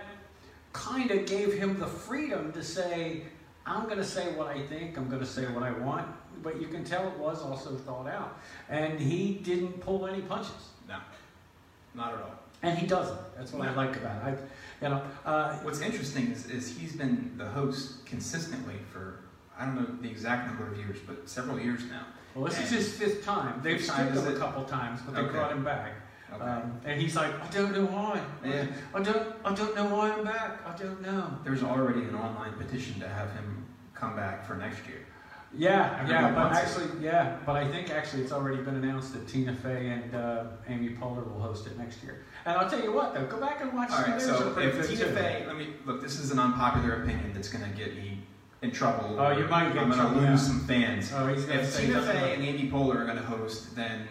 [0.72, 3.22] kind of gave him the freedom to say,
[3.68, 6.06] I'm going to say what I think, I'm going to say what I want.
[6.42, 8.38] But you can tell it was also thought out.
[8.68, 10.70] And he didn't pull any punches.
[10.88, 10.96] no,
[11.94, 12.34] not at all.
[12.62, 13.18] And he doesn't.
[13.36, 14.38] That's what I like about it.
[14.82, 19.20] I, you know, uh, What's interesting is, is he's been the host consistently for
[19.58, 22.06] I don't know the exact number of years, but several years now.
[22.34, 23.60] well, this is his fifth time.
[23.62, 25.32] They've skipped him a couple times, but they Okay.
[25.32, 25.92] brought him back.
[26.32, 26.44] Okay.
[26.44, 28.20] Um, and he's like, I don't know why.
[28.44, 28.66] Yeah.
[28.94, 29.34] I don't.
[29.44, 30.60] I don't know why I'm back.
[30.66, 31.38] I don't know.
[31.44, 33.64] There's already an online petition to have him
[33.94, 35.06] come back for next year.
[35.56, 36.62] Yeah, yeah, but wants it.
[36.62, 40.44] actually, yeah, but I think actually it's already been announced that Tina Fey and uh,
[40.68, 42.26] Amy Poehler will host it next year.
[42.44, 45.04] And I'll tell you what, though, go back and watch All right, so if Tina
[45.06, 45.14] too.
[45.14, 46.02] Fey, let me look.
[46.02, 48.18] This is an unpopular opinion that's going to get me
[48.60, 49.18] in trouble.
[49.18, 50.36] Oh, you might get I'm going to lose yeah.
[50.36, 51.12] some fans.
[51.14, 54.06] Oh, he's gonna If Tina Fey and Amy Poehler are going to host, then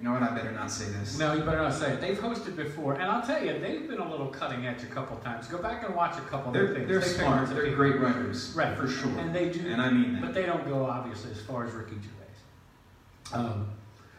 [0.00, 0.22] you know what?
[0.22, 1.18] I better not say this.
[1.18, 2.00] No, you better not say it.
[2.00, 5.16] They've hosted before, and I'll tell you, they've been a little cutting edge a couple
[5.18, 5.48] times.
[5.48, 6.88] Go back and watch a couple of They're, their things.
[6.88, 7.48] they're They smart.
[7.48, 7.76] They're people.
[7.76, 8.76] great writers, Right.
[8.76, 9.10] for sure.
[9.18, 9.66] and they do.
[9.68, 10.22] And I mean that.
[10.22, 13.36] but they don't go obviously as far as Ricky Gervais.
[13.44, 13.66] Um,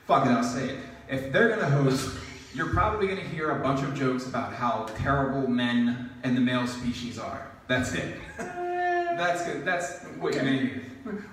[0.06, 0.80] Fuck it, I'll say it.
[1.08, 2.18] If they're gonna host,
[2.54, 6.68] you're probably gonna hear a bunch of jokes about how terrible men and the male
[6.68, 7.48] species are.
[7.68, 8.16] That's it.
[8.38, 9.64] That's good.
[9.66, 10.82] That's what you're gonna hear.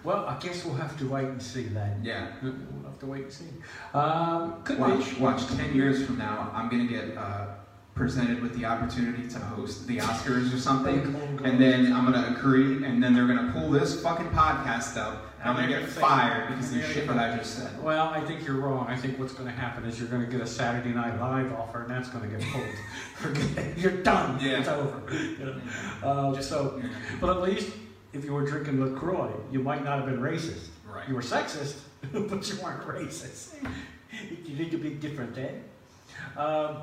[0.05, 2.01] Well, I guess we'll have to wait and see then.
[2.03, 2.33] Yeah.
[2.43, 2.53] We'll
[2.85, 3.45] have to wait and see.
[3.95, 5.21] Um, could Watch, be.
[5.21, 5.47] watch.
[5.49, 7.47] Ten years from now, I'm gonna get uh,
[7.95, 11.01] presented with the opportunity to host the Oscars or something,
[11.45, 15.49] and then I'm gonna agree, and then they're gonna pull this fucking podcast up, and
[15.51, 17.83] I'm gonna get fired because of the shit that I just said.
[17.83, 18.87] Well, I think you're wrong.
[18.89, 21.53] I think what's going to happen is you're going to get a Saturday Night Live
[21.53, 22.65] offer, and that's going to get pulled.
[23.17, 23.79] Forget it.
[23.79, 24.41] You're done.
[24.41, 24.59] Yeah.
[24.59, 25.01] It's over.
[25.15, 25.61] You know?
[26.03, 26.83] uh, so,
[27.21, 27.71] but at least
[28.13, 30.69] if you were drinking Lacroix, you might not have been racist.
[30.89, 31.09] Right.
[31.09, 31.79] You were sexist,
[32.13, 33.55] but you weren't racist.
[34.45, 36.41] you think a big difference, eh?
[36.41, 36.83] Um,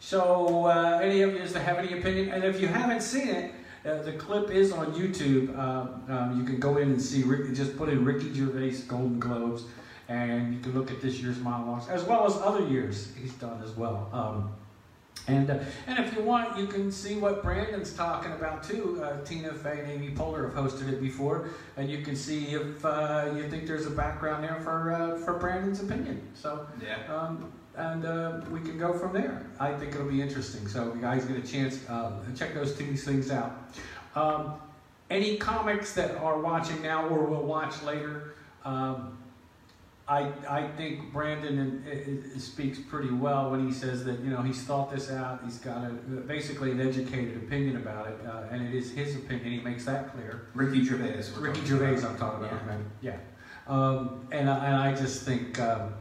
[0.00, 3.52] so, uh, any of you that have any opinion, and if you haven't seen it,
[3.84, 5.56] uh, the clip is on YouTube.
[5.58, 7.22] Um, um, you can go in and see.
[7.22, 9.64] Rick, just put in Ricky Gervais Golden Globes,
[10.08, 13.62] and you can look at this year's monologues as well as other years he's done
[13.62, 14.08] as well.
[15.28, 19.00] And uh, and if you want, you can see what Brandon's talking about too.
[19.02, 22.84] Uh, Tina Fey and Amy Poehler have hosted it before, and you can see if
[22.84, 26.20] uh, you think there's a background there for uh, for Brandon's opinion.
[26.34, 26.66] So.
[26.82, 27.14] Yeah.
[27.14, 29.46] Um, and uh, we can go from there.
[29.60, 30.66] I think it'll be interesting.
[30.66, 33.72] So you guys get a chance, uh, check those two things out.
[34.16, 34.54] Um,
[35.10, 39.17] any comics that are watching now or will watch later, um,
[40.08, 41.84] I, I think Brandon
[42.38, 45.40] speaks pretty well when he says that you know he's thought this out.
[45.44, 49.52] He's got a, basically an educated opinion about it, uh, and it is his opinion.
[49.52, 50.46] He makes that clear.
[50.54, 51.24] Ricky Gervais.
[51.38, 52.06] Ricky Gervais.
[52.06, 52.52] I'm talking about.
[52.60, 52.66] Yeah.
[52.66, 52.84] man.
[53.02, 53.16] Yeah.
[53.66, 55.92] Um, and, I- and I just think, um,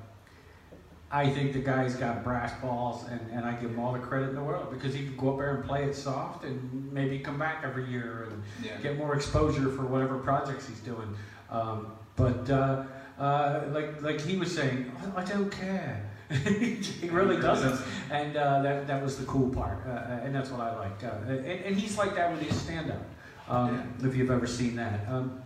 [1.12, 4.30] I think the guy's got brass balls, and, and I give him all the credit
[4.30, 7.20] in the world because he could go up there and play it soft and maybe
[7.20, 8.78] come back every year and Yeah.
[8.78, 11.14] get more exposure for whatever projects he's doing.
[11.50, 12.84] Um, but uh,
[13.20, 16.04] uh, like like he was saying, I, I don't care.
[16.30, 17.80] he really doesn't,
[18.12, 21.02] and uh, that that was the cool part, uh, and that's what I like.
[21.04, 23.02] Uh, and, and he's like that with his stand-up.
[23.48, 25.42] Um, If you've ever seen that, um,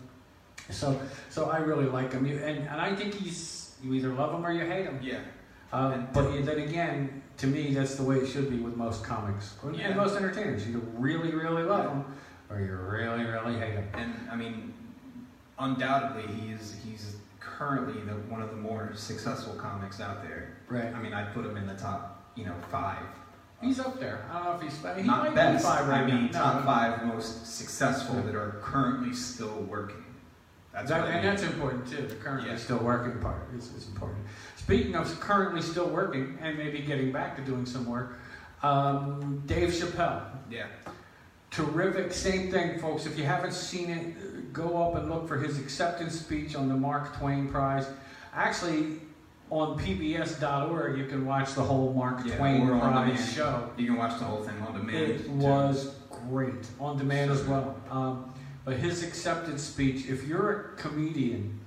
[0.71, 4.43] so so I really like him, and and I think he's you either love him
[4.45, 4.99] or you hate him.
[5.03, 5.19] Yeah.
[5.71, 9.53] Um, but then again, to me, that's the way it should be with most comics
[9.63, 9.93] and Yeah.
[9.93, 10.67] most entertainers.
[10.67, 12.05] You really, really love them,
[12.49, 13.87] or you really, really hate them.
[13.93, 14.73] And I mean,
[15.59, 20.55] undoubtedly, he's he's currently the one of the more successful comics out there.
[20.69, 20.93] Right.
[20.93, 23.03] I mean, I'd put him in the top, you know, five.
[23.61, 24.25] He's up there.
[24.31, 24.95] I don't know if he's.
[24.95, 25.63] He Not might best.
[25.63, 26.39] be five right I mean, now.
[26.53, 30.03] top No, five most successful that are currently still working.
[30.73, 31.35] That's that, what I and mean.
[31.35, 32.07] that's important too.
[32.07, 32.55] The currently Yeah.
[32.57, 34.19] still working part is, is important.
[34.55, 38.17] Speaking of currently still working and maybe getting back to doing some work,
[38.63, 40.23] um, Dave Chappelle.
[40.49, 40.67] yeah.
[41.51, 42.13] Terrific.
[42.13, 43.05] Same thing, folks.
[43.05, 44.15] If you haven't seen it,
[44.53, 47.87] go up and look for his acceptance speech on the Mark Twain Prize.
[48.33, 48.99] Actually,
[49.49, 53.69] on PBS.org, you can watch the whole Mark Yeah, Twain Prize show.
[53.77, 55.11] You can watch the whole thing on demand.
[55.11, 55.31] It too.
[55.31, 57.75] was great on demand as well.
[57.89, 58.33] Um,
[58.63, 61.59] but his acceptance speech, if you're a comedian,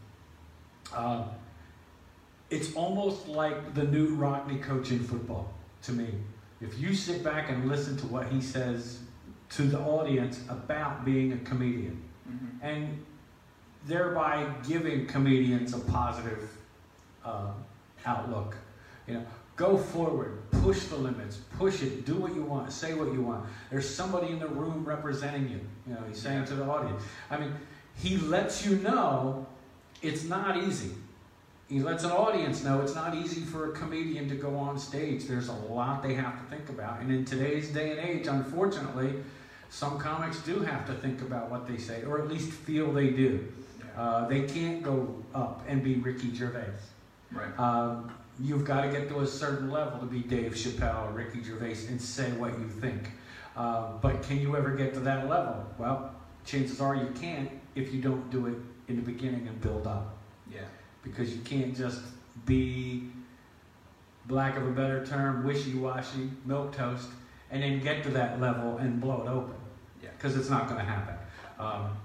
[0.94, 1.25] uh,
[2.51, 6.09] it's almost like the new Rockne coach in football to me.
[6.61, 9.01] If you sit back and listen to what he says
[9.51, 12.48] to the audience about being a comedian, Mhm.
[12.62, 13.04] and
[13.87, 16.50] thereby giving comedians a positive
[17.24, 17.52] uh,
[18.06, 18.56] outlook.
[19.06, 23.12] You know, go forward, push the limits, push it, do what you want, say what
[23.12, 23.46] you want.
[23.70, 25.60] There's somebody in the room representing you.
[25.87, 27.02] You know, he's saying to the audience.
[27.30, 27.52] I mean,
[27.96, 29.46] he lets you know
[30.02, 30.92] it's not easy.
[31.68, 35.24] He lets an audience know it's not easy for a comedian to go on stage.
[35.24, 37.00] There's a lot they have to think about.
[37.00, 39.14] And in today's day and age, unfortunately,
[39.74, 43.10] some comics do have to think about what they say, or at least feel they
[43.10, 43.44] do.
[43.96, 46.70] Uh, they can't go up and be Ricky Gervais.
[47.32, 47.58] right.
[47.58, 51.42] Um, you've got to get to a certain level to be Dave Chappelle or Ricky
[51.42, 53.10] Gervais and say what you think.
[53.56, 55.66] Uh, but can you ever get to that level?
[55.76, 56.14] Well,
[56.46, 58.56] chances are you can't if you don't do it
[58.87, 60.16] in the beginning and build up.
[60.52, 60.60] Yeah.
[61.02, 62.00] Because you can't just
[62.46, 63.08] be,
[64.28, 67.08] lack of a better term, wishy-washy, milk toast,
[67.50, 69.54] and then get to that level and blow it open.
[70.24, 70.30] Yeah.
[70.30, 71.14] Because it's not going to happen.
[71.58, 71.96] Um,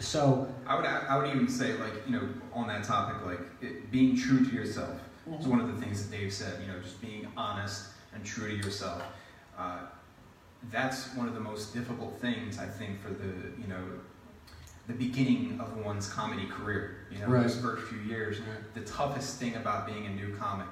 [0.00, 3.90] so, I would I would even say like you know on that topic like it,
[3.92, 5.00] being true to yourself
[5.38, 6.60] is one of the things that Dave said.
[6.60, 9.02] You know, just being honest and true to yourself.
[9.56, 9.78] Uh,
[10.72, 13.82] that's one of the most difficult things I think for the you know
[14.88, 17.06] the beginning of one's comedy career.
[17.12, 17.42] You know, Right.
[17.42, 18.38] those first few years.
[18.74, 20.66] The toughest thing about being a new comic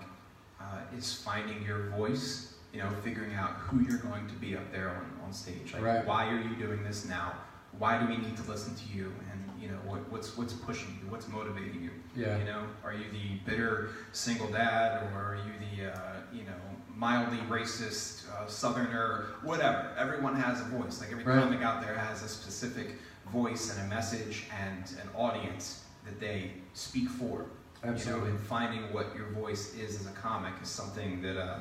[0.61, 0.65] uh,
[0.99, 2.52] is finding your voice.
[2.73, 5.75] You know, figuring out who you're going to be up there on, on stage.
[5.75, 6.07] Like, Right.
[6.07, 7.35] why are you doing this now?
[7.79, 9.13] Why do we need to listen to you?
[9.31, 11.11] And you know, what, what's what's pushing you?
[11.11, 11.91] What's motivating you?
[12.17, 12.39] yeah.
[12.39, 16.53] You know, are you the bitter single dad, or are you the uh, you know
[16.97, 19.27] mildly racist uh, Southerner?
[19.43, 19.91] Whatever.
[19.99, 21.01] Everyone has a voice.
[21.01, 21.43] Like every Right.
[21.43, 22.97] comic out there has a specific
[23.31, 27.47] voice and a message and an audience that they speak for.
[27.85, 31.59] You know, and finding what your voice is as a comic is something that uh,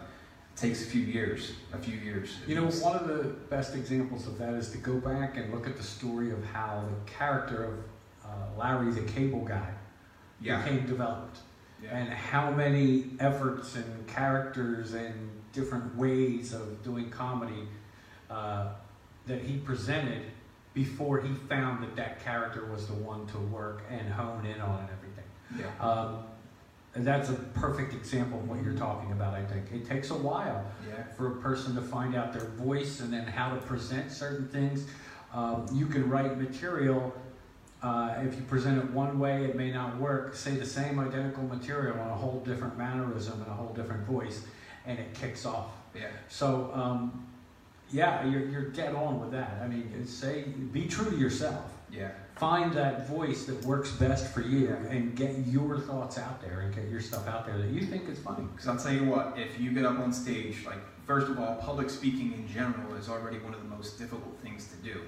[0.62, 1.54] takes a few years.
[1.74, 2.38] A few years.
[2.48, 5.68] You know, one of the best examples of that is to go back and look
[5.68, 7.74] at the story of how the character of
[8.24, 9.70] uh, Larry the Cable Guy
[10.40, 10.62] Yeah.
[10.62, 11.40] became developed,
[11.84, 11.98] Yeah.
[11.98, 15.14] and how many efforts and characters and
[15.52, 17.68] different ways of doing comedy
[18.30, 18.70] uh,
[19.26, 20.22] that he presented
[20.74, 24.80] before he found that that character was the one to work and hone in on
[24.80, 25.26] and everything.
[25.60, 25.86] Yeah.
[25.86, 26.24] Um,
[26.96, 29.72] and that's a perfect example of what you're talking about, I think.
[29.72, 31.04] It takes a while Yeah.
[31.16, 34.86] for a person to find out their voice and then how to present certain things.
[35.34, 37.14] Um, you can write material.
[37.82, 40.36] Uh, if you present it one way, it may not work.
[40.36, 44.44] Say the same identical material on a whole different mannerism and a whole different voice,
[44.86, 45.72] and it kicks off.
[45.96, 46.08] Yeah.
[46.28, 47.26] So, um,
[47.92, 49.60] yeah, you're, you're dead on with that.
[49.64, 51.72] I mean, say be true to yourself.
[51.92, 52.12] Yeah.
[52.42, 56.74] Find that voice that works best for you, and get your thoughts out there, and
[56.74, 58.48] get your stuff out there that you think is funny.
[58.52, 61.58] Because I'll tell you what, if you get up on stage, like, first of all,
[61.58, 65.02] public speaking in general is already one of the most difficult things to do.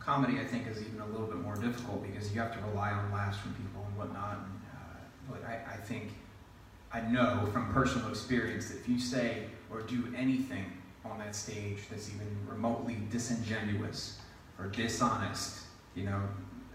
[0.00, 2.90] Comedy, I think, is even a little bit more difficult because you have to rely
[2.90, 4.38] on laughs from people and whatnot.
[4.38, 6.14] And, uh, but I, I think,
[6.92, 10.64] I know from personal experience that if you say or do anything
[11.04, 14.18] on that stage that's even remotely disingenuous
[14.58, 15.60] or dishonest,
[15.94, 16.20] you know,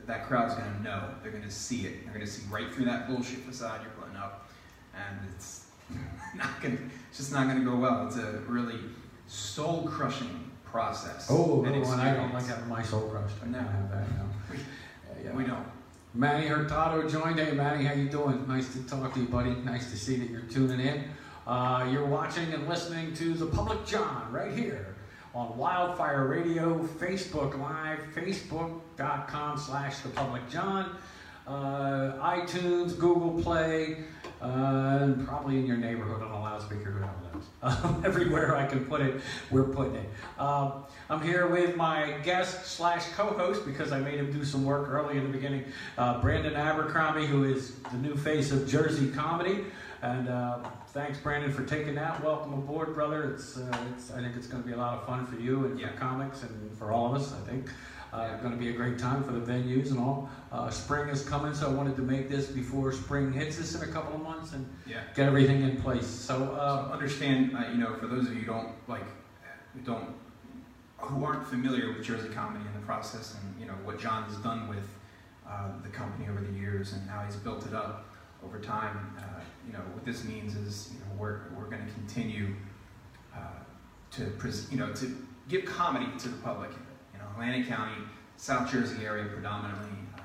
[0.05, 1.03] that crowd's gonna know.
[1.21, 2.03] They're gonna see it.
[2.05, 4.49] They're gonna see right through that bullshit facade you're putting up,
[4.95, 5.65] and it's
[6.35, 6.77] not gonna.
[7.09, 8.07] It's just not gonna go well.
[8.07, 8.79] It's a really
[9.27, 11.27] soul-crushing process.
[11.29, 13.35] Oh, and no, I don't like having my soul crushed.
[13.43, 13.59] I No.
[13.59, 14.07] have that.
[14.17, 14.25] No.
[14.51, 15.35] We- Yeah, yeah.
[15.35, 15.65] We don't.
[16.13, 17.39] Manny Hurtado joined.
[17.39, 18.47] Hey, Manny, how you doing?
[18.47, 19.51] Nice to talk to you, buddy.
[19.51, 21.03] Nice to see that you're tuning in.
[21.45, 24.95] Uh, you're watching and listening to the Public John right here
[25.35, 30.97] on Wildfire Radio, Facebook Live, facebook.com slash the Public John,
[31.47, 33.97] uh, iTunes, Google Play,
[34.41, 36.91] uh, probably in your neighborhood on a loudspeaker.
[36.91, 37.15] Who knows?
[37.61, 39.19] Um, everywhere I can put it,
[39.51, 40.09] we're putting it.
[40.37, 44.87] Um, I'm here with my guest slash co-host because I made him do some work
[44.89, 45.65] early in the beginning.
[45.97, 49.65] Uh, Brandon Abercrombie, who is the new face of Jersey comedy,
[50.01, 52.23] and uh, thanks Brandon for taking that.
[52.23, 53.33] Welcome aboard, brother.
[53.33, 55.65] It's, uh, it's I think it's going to be a lot of fun for you
[55.65, 55.91] and Yeah.
[55.91, 57.33] for comics and for all of us.
[57.33, 57.69] I think.
[58.11, 60.31] Uh, Going to be a great time for the venues and all.
[60.51, 63.87] Uh, spring is coming, so I wanted to make this before spring hits us in
[63.87, 65.01] a couple of months and Yeah.
[65.13, 66.07] get everything in place.
[66.07, 69.05] So, uh, Um, understand, uh, you know, for those of you who don't like,
[69.75, 70.15] who don't,
[70.97, 74.37] who aren't familiar with Jersey comedy and the process, and you know what John has
[74.37, 74.89] done with
[75.47, 78.08] uh, the company over the years and how he's built it up
[78.43, 79.15] over time.
[79.17, 82.55] Uh, you know, what this means is, you know, we're we're going to continue
[83.35, 83.39] uh,
[84.11, 84.31] to,
[84.71, 85.15] you know, to
[85.47, 86.71] give comedy to the public.
[87.13, 88.01] You know, Atlantic County,
[88.37, 90.21] South Jersey area predominantly, uh,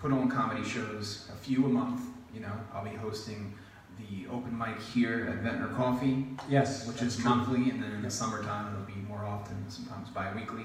[0.00, 2.02] put on comedy shows, a few a month.
[2.34, 3.54] You know, I'll be hosting
[3.98, 7.30] the open mic here at Ventnor Coffee, yes, which is true.
[7.30, 10.64] monthly, and then in the summertime it'll be more often, sometimes bi-weekly,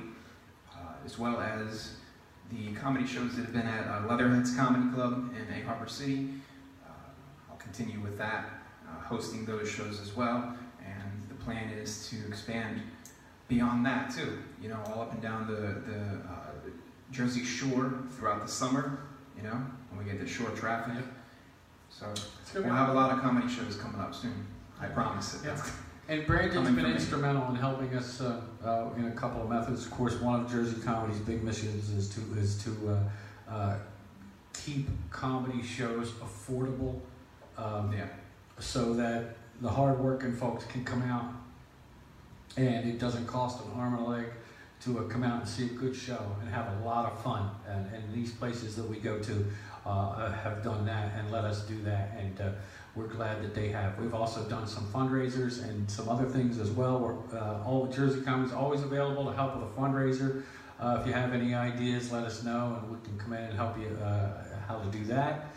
[0.74, 1.98] uh, as well as
[2.52, 6.30] the comedy shows that have been at uh, Leatherheads Comedy Club in Egg Harbor City.
[7.72, 8.50] Continue with that,
[8.88, 12.82] uh, hosting those shows as well, and the plan is to expand
[13.48, 14.40] beyond that too.
[14.62, 16.70] You know, all up and down the the uh,
[17.12, 19.00] Jersey Shore throughout the summer.
[19.38, 19.62] You know,
[19.92, 21.04] when we get the shore traffic.
[21.90, 22.14] So
[22.56, 24.46] we'll have a lot of comedy shows coming up soon.
[24.80, 25.42] I promise it.
[25.46, 25.62] Yeah.
[26.10, 29.86] And Brandon's been instrumental in helping us uh, uh, in a couple of methods.
[29.86, 33.76] Of course, one of Jersey Comedy's big missions is to is to uh, uh,
[34.54, 37.00] keep comedy shows affordable,
[37.64, 38.08] um, Yeah.
[38.60, 41.26] so that the hardworking folks can come out,
[42.58, 44.26] and it doesn't cost an arm and a leg
[44.82, 47.50] to uh, come out and see a good show and have a lot of fun.
[47.68, 49.46] And, and these places that we go to
[49.86, 52.50] uh, have done that and let us do that, and uh,
[52.96, 53.98] we're glad that they have.
[54.00, 57.00] We've also done some fundraisers and some other things as well.
[57.00, 60.44] We're, uh, all the Jersey Comedy is always available to help with a fundraiser.
[60.80, 63.54] Uh, if you have any ideas, let us know, and we can come in and
[63.54, 64.32] help you uh,
[64.68, 65.48] how to do that.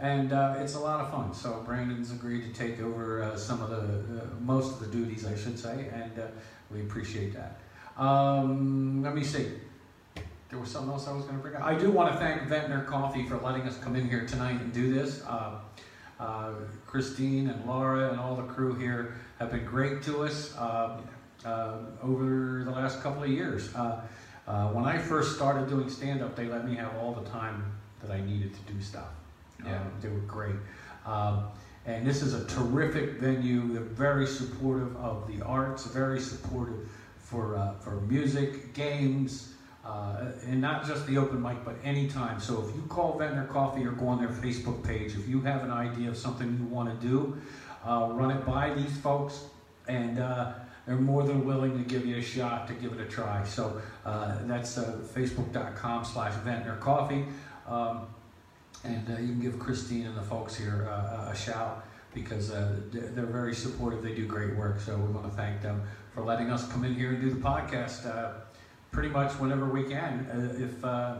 [0.00, 1.34] And uh, it's a lot of fun.
[1.34, 5.26] So Brandon's agreed to take over uh, some of the uh, most of the duties,
[5.26, 6.26] I should say, and uh,
[6.70, 7.60] we appreciate that.
[8.02, 9.48] Um, let me see.
[10.48, 11.62] There was something else I was going to bring up.
[11.62, 14.72] I do want to thank Ventnor Coffee for letting us come in here tonight and
[14.72, 15.22] do this.
[15.24, 15.58] Uh,
[16.18, 16.52] uh,
[16.86, 20.56] Christine and Laura and all the crew here have been great to us
[22.02, 23.72] over the last couple of years.
[23.74, 27.70] When I first started doing stand up, they let me have all the time
[28.02, 29.19] that I needed to do stuff.
[29.64, 29.80] Yeah.
[29.80, 30.56] Um, they were great.
[31.06, 31.44] Um,
[31.86, 33.72] and this is a terrific venue.
[33.72, 36.88] They're very supportive of the arts, very supportive
[37.18, 39.54] for, uh, for music, games,
[39.84, 42.38] uh, and not just the open mic, but anytime.
[42.38, 45.64] So if you call Ventnor Coffee or go on their Facebook page, if you have
[45.64, 47.40] an idea of something you want to do,
[47.84, 49.44] uh, run it by these folks,
[49.88, 50.52] and uh,
[50.86, 53.42] they're more than willing to give you a shot to give it a try.
[53.44, 57.24] So uh, that's uh, facebook.com slash Ventnor Coffee.
[57.66, 58.06] Um,
[58.84, 62.76] and uh, you can give Christine and the folks here uh, a shout because uh,
[62.90, 64.02] they're very supportive.
[64.02, 64.80] They do great work.
[64.80, 65.82] So we want to thank them
[66.14, 68.32] for letting us come in here and do the podcast uh,
[68.90, 71.16] pretty much whenever we can uh, if, uh,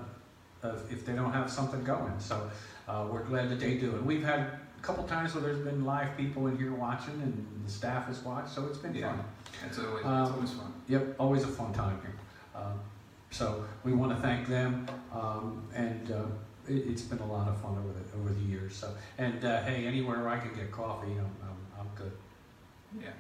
[0.91, 2.19] if they don't have something going.
[2.19, 2.51] So
[2.89, 3.95] uh, we're glad that they do.
[3.95, 7.63] And we've had a couple times where there's been live people in here watching and
[7.65, 8.51] the staff has watched.
[8.51, 9.13] So it's been Yeah.
[9.13, 9.25] fun.
[9.67, 10.73] It's always, Um, it's always fun.
[10.89, 12.15] Yep, always a fun time here.
[12.61, 12.81] Um,
[13.31, 16.23] so we want to thank them, um, and uh,
[16.71, 18.75] it, it's been a lot of fun over the over the years.
[18.75, 22.13] So, and uh, hey, anywhere I can get coffee, I'm, I'm, I'm good.
[23.01, 23.11] Yeah.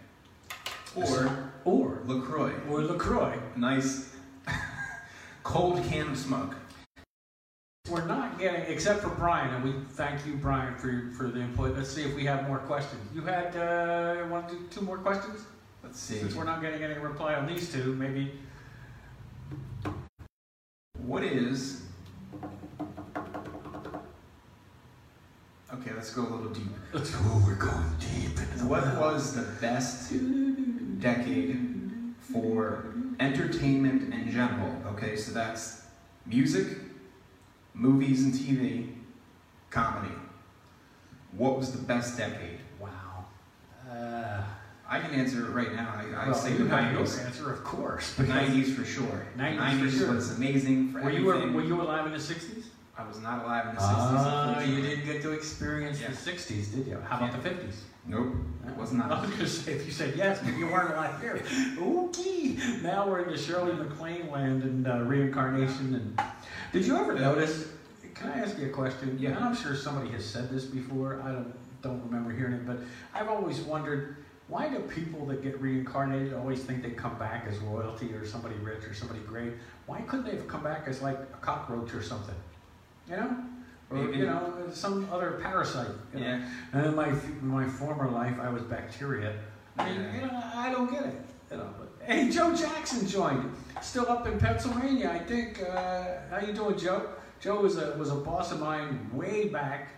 [0.96, 2.52] Or Or LaCroix.
[2.68, 3.38] or LaCroix.
[3.56, 4.16] Nice
[5.42, 6.56] cold can of smoke.
[7.88, 11.76] We're not getting, except for Brian, and we thank you, Brian, for for the input.
[11.76, 13.02] Let's see if we have more questions.
[13.14, 15.44] You had uh, to do two more questions?
[15.82, 16.18] Let's see.
[16.18, 18.32] Since we're not getting any reply on these two, maybe.
[20.98, 21.79] What is.
[26.00, 26.72] Let's go a little deep.
[26.94, 27.42] Let's go.
[27.46, 30.10] We're going deep What was the best
[30.98, 31.60] decade
[32.20, 34.74] for entertainment in general?
[34.92, 35.82] Okay, so that's
[36.24, 36.68] music,
[37.74, 38.94] movies and TV,
[39.68, 40.14] comedy.
[41.32, 42.60] What was the best decade?
[42.80, 43.26] Wow.
[43.86, 44.42] Uh,
[44.88, 45.92] I can answer it right now.
[45.94, 47.26] I, I well, say the 90s.
[47.26, 48.14] answer, of course.
[48.14, 49.26] The 90s for sure.
[49.36, 50.14] 90s for sure.
[50.14, 51.52] was amazing for Were you, everything.
[51.52, 52.64] were you alive in the 60s?
[52.96, 53.86] I was not alive in the 60s.
[53.88, 56.08] Ah, you didn't get to experience Yeah.
[56.08, 56.98] the 60s, did you?
[57.08, 57.74] How about the 50s?
[58.06, 58.34] Nope,
[58.66, 59.08] it was not.
[59.08, 59.18] That.
[59.18, 61.42] I was going to say, if you said yes, but you weren't alive here.
[61.80, 62.56] Okay.
[62.82, 65.94] Now we're in the Shirley MacLaine land and uh, reincarnation.
[65.94, 66.20] And
[66.72, 67.68] Did you ever notice?
[68.14, 69.16] Can I ask you a question?
[69.20, 69.30] Yeah.
[69.30, 71.22] And I'm sure somebody has said this before.
[71.24, 72.78] I don't don't remember hearing it, but
[73.14, 74.16] I've always wondered
[74.48, 78.56] why do people that get reincarnated always think they come back as royalty or somebody
[78.56, 79.52] rich or somebody great?
[79.86, 82.34] Why couldn't they have come back as like a cockroach or something?
[83.10, 83.36] You know?
[83.90, 84.18] Or, Maybe.
[84.18, 85.88] you know, some other parasite.
[86.14, 86.26] You know?
[86.26, 86.48] Yeah.
[86.72, 87.10] And in my
[87.42, 89.34] my former life, I was bacteria.
[89.78, 90.14] I mean, Yeah.
[90.14, 91.20] you know, I don't get it.
[91.50, 93.52] You know, but hey, Joe Jackson joined.
[93.82, 95.60] Still up in Pennsylvania, I think.
[95.62, 97.08] Uh, how you doing, Joe?
[97.40, 99.88] Joe was a was a boss of mine way back,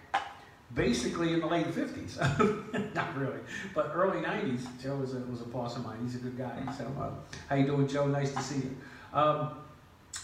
[0.75, 2.19] basically in the late fifties.
[2.95, 3.41] Not really,
[3.75, 4.67] but early nineties.
[4.83, 5.99] Joe was a was a boss of mine.
[6.03, 6.57] He's a good guy.
[6.79, 7.11] So, uh,
[7.49, 8.07] how you doing, Joe?
[8.07, 8.77] Nice to see you.
[9.13, 9.51] Um,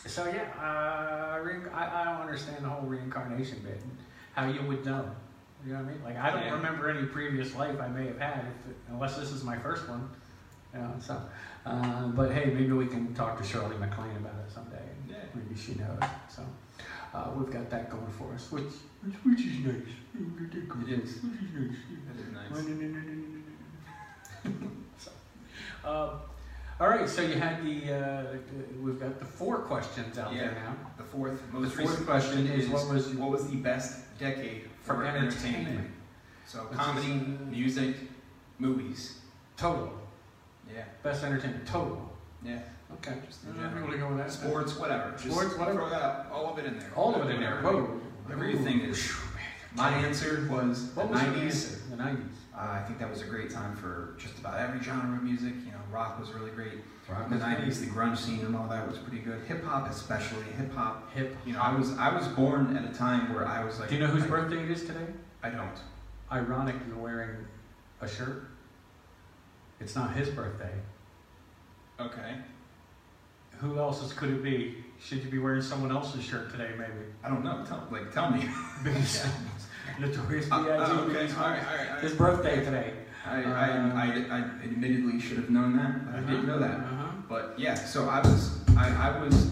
[0.07, 1.39] so yeah, uh,
[1.75, 3.81] I, I don't understand the whole reincarnation bit.
[3.83, 3.97] and
[4.35, 5.11] How you would know?
[5.67, 6.05] You know what I mean?
[6.05, 6.53] Like I don't Yeah.
[6.55, 10.09] remember any previous life I may have had, if, unless this is my first one.
[10.75, 11.21] You know, so.
[11.67, 14.77] Uh, but hey, maybe we can talk to Shirley MacLaine about it someday.
[15.09, 15.17] Yeah.
[15.35, 15.99] Maybe she knows.
[16.29, 16.43] So
[17.13, 18.65] uh, we've got that going for us, which
[19.03, 19.75] which, which is nice.
[20.15, 21.11] We've got that going It for is.
[21.17, 21.41] us, Which
[22.21, 22.49] is nice.
[22.49, 22.75] That is
[24.65, 24.69] nice.
[24.99, 25.11] so,
[25.85, 26.11] um,
[26.81, 28.25] all right, so you had the, uh,
[28.81, 30.77] we've got the four questions out there now.
[30.97, 34.71] The fourth, most The fourth recent question is what was- what was the best decade
[34.83, 35.35] For for, entertainment.
[35.69, 35.91] entertainment?
[36.47, 37.97] So comedy, is, uh, music,
[38.59, 39.19] movies.
[39.57, 39.93] Total.
[40.73, 42.13] Yeah, Best entertainment, total.
[42.45, 42.61] yeah.
[42.95, 43.19] Okay.
[43.27, 43.99] Just in I'm general.
[43.99, 44.31] go with that.
[44.31, 45.11] Sports, whatever.
[45.13, 45.79] Just Sports, whatever.
[45.81, 46.91] Throw that, all of it in there.
[46.97, 47.61] All of it in there.
[47.61, 48.01] Whoa.
[48.29, 49.13] Think is.
[49.75, 51.43] My answer was the What was your 90s.
[51.43, 51.81] answer?
[51.91, 52.35] The 90s.
[52.59, 55.53] Uh, I think that was a great time for just about every genre of music.
[55.65, 56.79] You know, rock was really great.
[57.09, 57.59] Rock In the was great.
[57.69, 59.41] '90s, the grunge scene and all that was pretty good.
[59.47, 61.13] Hip hop, especially hip hop.
[61.15, 61.37] Hip.
[61.47, 63.91] You know, I was I was born at a time where I was like.
[63.91, 65.07] Do you know whose I, birthday it is today?
[65.43, 65.79] I don't.
[66.33, 67.37] Ironic, you're wearing
[68.01, 68.49] a shirt.
[69.81, 70.73] It's not his birthday.
[72.01, 72.35] Okay.
[73.59, 74.85] Who else's could it be?
[75.01, 77.07] Should you be wearing someone else's shirt today, maybe?
[77.23, 77.65] I don't know.
[77.65, 78.41] Tell like tell me.
[79.99, 80.93] Notorious Uh, B.I.G.
[80.93, 81.13] okay.
[81.13, 81.63] Big's All right.
[81.67, 81.91] All right.
[81.91, 82.19] All His right.
[82.19, 82.93] birthday today.
[83.27, 86.81] I, I, I, I admittedly should have known that, but I didn't know that.
[86.81, 87.07] Uh-huh.
[87.29, 89.51] But yeah, so I was I, I was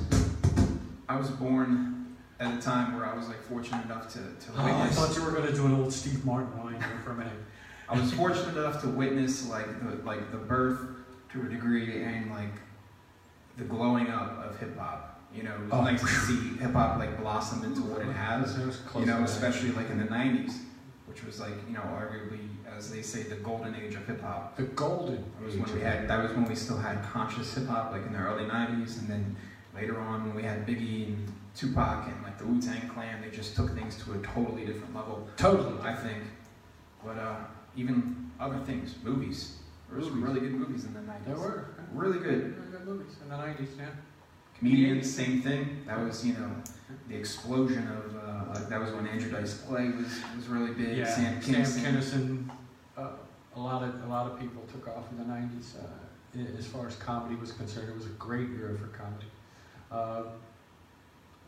[1.09, 4.65] I was born at a time where I was like fortunate enough to, to Oh,
[4.65, 7.33] I thought you were going to do an old Steve Martin line for a minute.
[7.89, 10.81] I was fortunate enough to witness like the like the birth
[11.33, 12.55] to a degree and like
[13.59, 15.16] the glowing up of hip hop.
[15.37, 15.83] You know, it was Oh.
[15.83, 18.57] nice to see hip hop like blossom into what it has.
[18.59, 20.61] It was close You know, especially like in the '90s,
[21.07, 24.57] which was like you know arguably, as they say, the golden age of hip hop.
[24.57, 25.17] the golden.
[25.39, 28.07] That was when we had that was when we still had conscious hip hop, like
[28.07, 29.37] in the early '90s, and then
[29.75, 33.31] later on when we had Biggie and Tupac and like the Wu Tang Clan, they
[33.31, 35.29] just took things to a totally different level.
[35.37, 35.79] totally.
[35.83, 36.23] I think.
[37.05, 37.37] But uh,
[37.77, 39.57] even other things, movies.
[39.89, 41.25] There was some really good movies in the '90s.
[41.27, 41.67] There were.
[41.93, 42.55] Really good.
[42.57, 43.85] Very good movies in the 90s, yeah.
[44.59, 45.83] Comedians, same thing.
[45.87, 46.51] That was you know
[47.09, 50.97] the explosion of uh, like that was when Andrew Dice Clay was was really big.
[50.99, 51.83] Yeah, Sam Sam Kinison.
[51.85, 52.51] Kinison.
[52.97, 53.09] Uh,
[53.55, 55.77] a lot of a lot of people took off in the '90s.
[55.77, 59.27] Uh, as far as comedy was concerned, it was a great era for comedy.
[59.91, 60.23] Uh,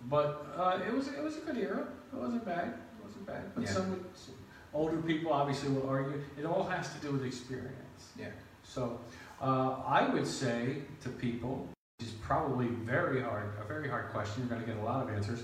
[0.09, 1.87] but uh, it was it was a good era.
[2.13, 2.69] It wasn't bad.
[2.69, 3.55] It wasn't bad.
[3.55, 3.71] But Yeah.
[3.71, 4.35] some would, some
[4.73, 8.13] older people obviously will argue it all has to do with experience.
[8.19, 8.29] Yeah.
[8.63, 9.01] So
[9.43, 11.69] uh, I would say to people,
[12.01, 14.43] is probably very hard, a very hard question.
[14.43, 15.43] You're going to get a lot of answers.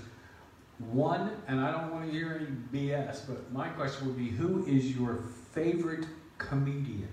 [0.79, 4.65] One, and I don't want to hear any BS, but my question would be who
[4.65, 5.19] is your
[5.51, 6.05] favorite
[6.37, 7.09] comedian?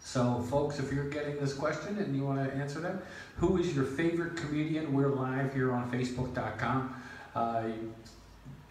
[0.00, 3.04] So, folks, if you're getting this question and you want to answer that,
[3.36, 4.92] who is your favorite comedian?
[4.92, 7.02] We're live here on Facebook.com.
[7.36, 7.94] Uh, you,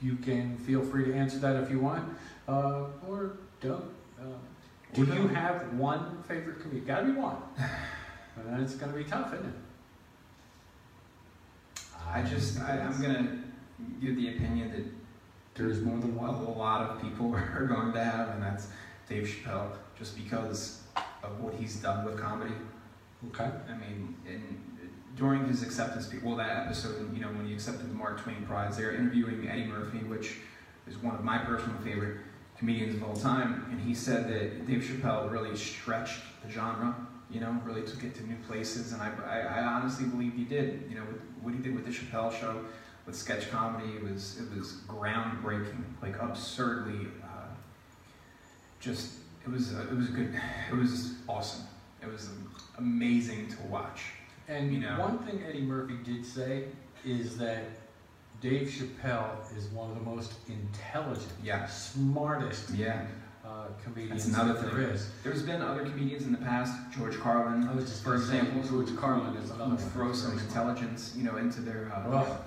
[0.02, 2.04] you can feel free to answer that if you want,
[2.50, 3.90] uh, or don't.
[4.20, 4.26] Uh,
[4.94, 6.86] do you have one favorite comedian?
[6.86, 7.38] Got to be one.
[8.46, 9.54] And then it's going to be tough, isn't it?
[12.10, 13.40] I just I, I'm gonna
[14.02, 14.84] give the opinion that
[15.56, 18.68] There's more than a lot of people are going to have, and that's
[19.08, 20.82] Dave Chappelle, just because
[21.24, 22.54] of what he's done with comedy.
[23.28, 23.50] Okay.
[23.70, 24.60] I mean, in,
[25.16, 28.78] during his acceptance well, that episode, you know, when he accepted the Mark Twain Prize,
[28.78, 30.38] they're interviewing Eddie Murphy, which
[30.88, 32.18] is one of my personal favorite
[32.58, 36.96] comedians of all time, and he said that Dave Chappelle really stretched the genre,
[37.32, 40.44] you know, really took it to new places, and I, I, I honestly believe he
[40.44, 40.84] did.
[40.90, 41.06] You know,
[41.42, 42.66] what he did with the Chappelle Show,
[43.06, 47.48] with sketch comedy, it was it was groundbreaking, like absurdly, uh,
[48.80, 49.14] just
[49.46, 50.34] it was uh, it was good,
[50.72, 51.64] it was awesome,
[52.02, 52.30] it was
[52.78, 54.02] amazing to watch.
[54.48, 55.00] And You know.
[55.00, 56.66] one thing Eddie Murphy did say
[57.06, 57.64] is that
[58.42, 61.66] Dave Chappelle is one of the most intelligent, Yeah.
[61.68, 63.06] smartest Yeah,
[63.46, 65.10] uh, comedians That's another there is.
[65.24, 69.50] there's been other comedians in the past, George Carlin, was for example, George Carlin is
[69.50, 69.78] who another one.
[69.92, 71.92] throw some intelligence, you know, into their.
[71.94, 72.46] Uh, Well,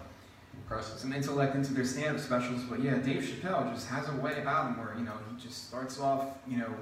[0.56, 0.98] Impressive.
[0.98, 2.62] some intellect into their stand-up specials.
[2.62, 5.66] But yeah, Dave Chappelle just has a way about him where you know he just
[5.68, 6.72] starts off, you know,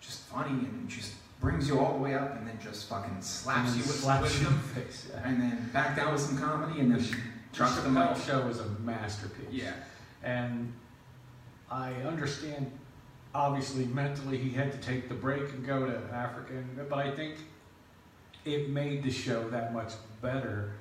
[0.00, 3.72] just funny and just brings you all the way up, and then just fucking slaps
[3.76, 5.08] you with slaps you in the face.
[5.12, 5.28] Yeah.
[5.28, 7.16] and then back down with some comedy, and then The
[7.52, 8.16] drops the mic.
[8.16, 9.46] show is a masterpiece.
[9.50, 9.72] Yeah,
[10.22, 10.72] And
[11.70, 12.70] I understand,
[13.40, 17.10] obviously, mentally, he had to take the break and go to Africa, and- but I
[17.10, 17.36] think
[18.44, 20.72] it made the show that much better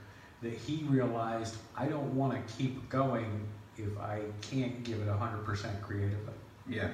[0.42, 3.48] that he realized I don't want to keep going
[3.78, 6.34] if I can't give it 100% creatively.
[6.68, 6.90] yeah,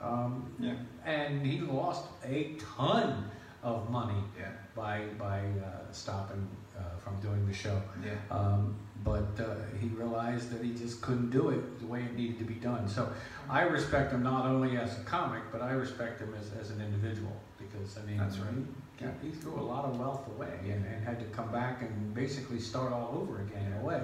[0.00, 0.74] Um, yeah,
[1.04, 3.24] and he lost a ton
[3.62, 6.46] of money yeah, by, by uh, stopping
[6.78, 7.80] uh, from doing the show.
[8.04, 8.12] yeah.
[8.30, 8.74] Um,
[9.04, 12.44] but uh, he realized that he just couldn't do it the way it needed to
[12.44, 12.88] be done.
[12.88, 13.10] So
[13.48, 16.80] I respect him not only as a comic, but I respect him as, as an
[16.80, 18.52] individual because I mean, That's right.
[18.98, 21.82] he, yeah, he threw a lot of wealth away and, and had to come back
[21.82, 24.00] and basically start all over again in a way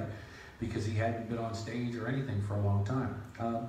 [0.59, 3.23] because he hadn't been on stage or anything for a long time.
[3.39, 3.67] Um,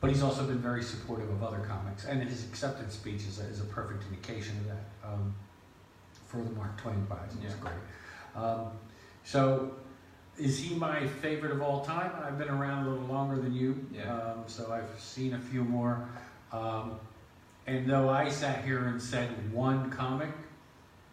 [0.00, 3.44] but he's also been very supportive of other comics, and his acceptance speech is a,
[3.44, 5.08] is a perfect indication of that.
[5.08, 5.34] Um,
[6.26, 7.74] for the Mark Twain Prize, it was great.
[8.36, 8.66] Um,
[9.24, 9.72] so,
[10.38, 12.10] is he my favorite of all time?
[12.22, 14.12] I've been around a little longer than you, Yeah.
[14.12, 16.08] um, so I've seen a few more.
[16.52, 16.98] Um,
[17.66, 20.30] and though I sat here and said one comic,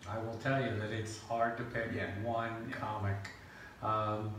[0.09, 2.09] I will tell you that it's hard to pick Yeah.
[2.21, 2.75] one Yeah.
[2.77, 3.29] comic
[3.81, 4.33] um,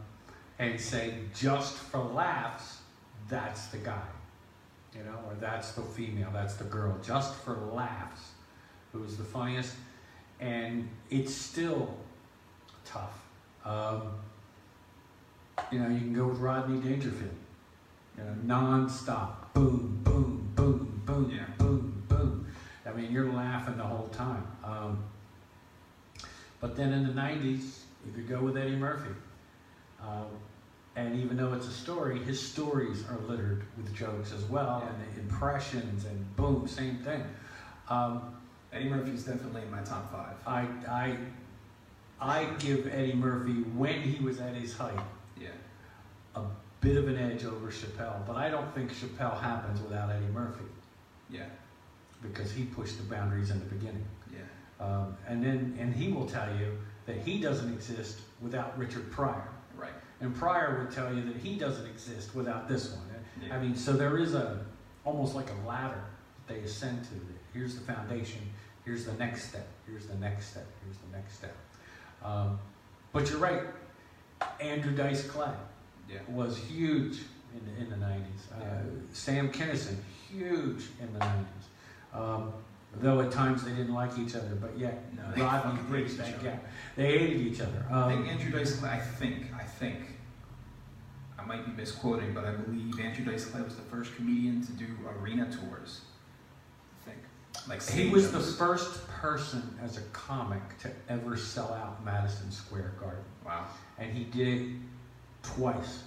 [0.58, 2.80] and say just for laughs,
[3.28, 4.06] that's the guy,
[4.94, 8.32] you know, or that's the female, that's the girl, just for laughs,
[8.92, 9.74] who's the funniest,
[10.40, 11.96] and it's still
[12.84, 13.18] tough.
[13.64, 14.12] Um,
[15.70, 17.30] you know, you can go with Rodney Dangerfield,
[18.16, 21.44] you know, non-stop, boom, boom, boom, boom, Yeah.
[21.58, 22.46] boom, boom.
[22.86, 24.44] I mean, you're laughing the whole time.
[24.64, 24.98] Um,
[26.60, 29.10] but then in the '90s, you could go with Eddie Murphy.
[30.00, 30.26] Um,
[30.94, 34.92] and even though it's a story, his stories are littered with jokes as well, Yeah.
[34.92, 37.24] and impressions, and boom, same thing.
[37.88, 38.34] Um,
[38.72, 40.34] Eddie Murphy's definitely in my top five.
[40.46, 41.16] I, I,
[42.20, 44.98] I give Eddie Murphy when he was at his height
[46.34, 46.42] a
[46.80, 50.64] bit of an edge over Chappelle, but I don't think Chappelle happens without Eddie Murphy
[51.30, 51.46] yeah,
[52.22, 54.04] because he pushed the boundaries in the beginning.
[54.32, 54.40] yeah.
[54.84, 56.76] Um, and then, and he will tell you
[57.06, 59.48] that he doesn't exist without Richard Pryor.
[59.76, 59.92] Right.
[60.20, 63.02] And Pryor would tell you that he doesn't exist without this one.
[63.40, 63.56] Yeah.
[63.56, 64.64] I mean, so there is a
[65.04, 66.04] almost like a ladder
[66.46, 67.10] that they ascend to.
[67.52, 68.40] Here's the foundation.
[68.84, 69.66] Here's the next step.
[69.86, 70.66] Here's the next step.
[70.84, 71.56] Here's the next step.
[72.24, 72.58] Um,
[73.12, 73.62] but you're right.
[74.60, 75.52] Andrew Dice Clay
[76.08, 76.18] Yeah.
[76.28, 77.18] was huge
[77.54, 78.60] in the, in the 90s.
[78.60, 78.82] Uh,
[79.12, 79.96] Sam Kinison,
[80.30, 82.14] huge in the 90s.
[82.14, 82.52] Um,
[83.00, 86.42] though at times they didn't like each other, but yet No, they Rodney bridged that
[86.42, 86.64] gap.
[86.96, 87.86] They hated each other.
[87.90, 89.98] I think Um, Andrew Dice Clay, I think, I think,
[91.38, 94.72] I might be misquoting, but I believe Andrew Dice Clay was the first comedian to
[94.72, 94.86] do
[95.20, 96.02] arena tours.
[97.00, 97.18] I think.
[97.68, 102.94] Like he was the first person as a comic to ever sell out Madison Square
[103.00, 103.24] Garden.
[103.44, 103.66] Wow.
[103.98, 104.68] And he did it
[105.42, 106.02] twice.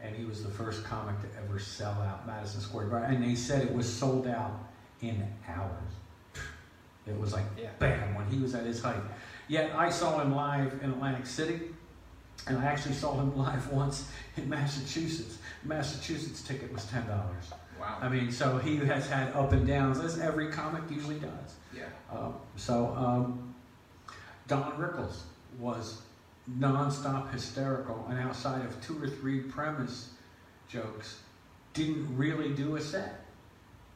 [0.00, 3.16] And he was the first comic to ever sell out Madison Square Garden.
[3.16, 4.52] And they said it was sold out
[5.00, 5.92] in hours.
[7.06, 7.70] It was like Yeah.
[7.78, 9.00] bam when he was at his height.
[9.48, 11.60] Yet I saw him live in Atlantic City,
[12.46, 15.38] and I actually saw him live once in Massachusetts.
[15.64, 17.50] Massachusetts ticket was ten dollars.
[17.80, 17.96] Wow.
[18.00, 21.54] I mean, so he has had up and downs, as every comic usually does.
[21.74, 21.84] yeah.
[22.12, 23.54] Um, so um,
[24.48, 25.20] Don Rickles
[25.58, 26.02] was
[26.56, 30.08] nonstop hysterical, and outside of two or three premise
[30.68, 31.20] jokes,
[31.74, 33.14] didn't really do a set.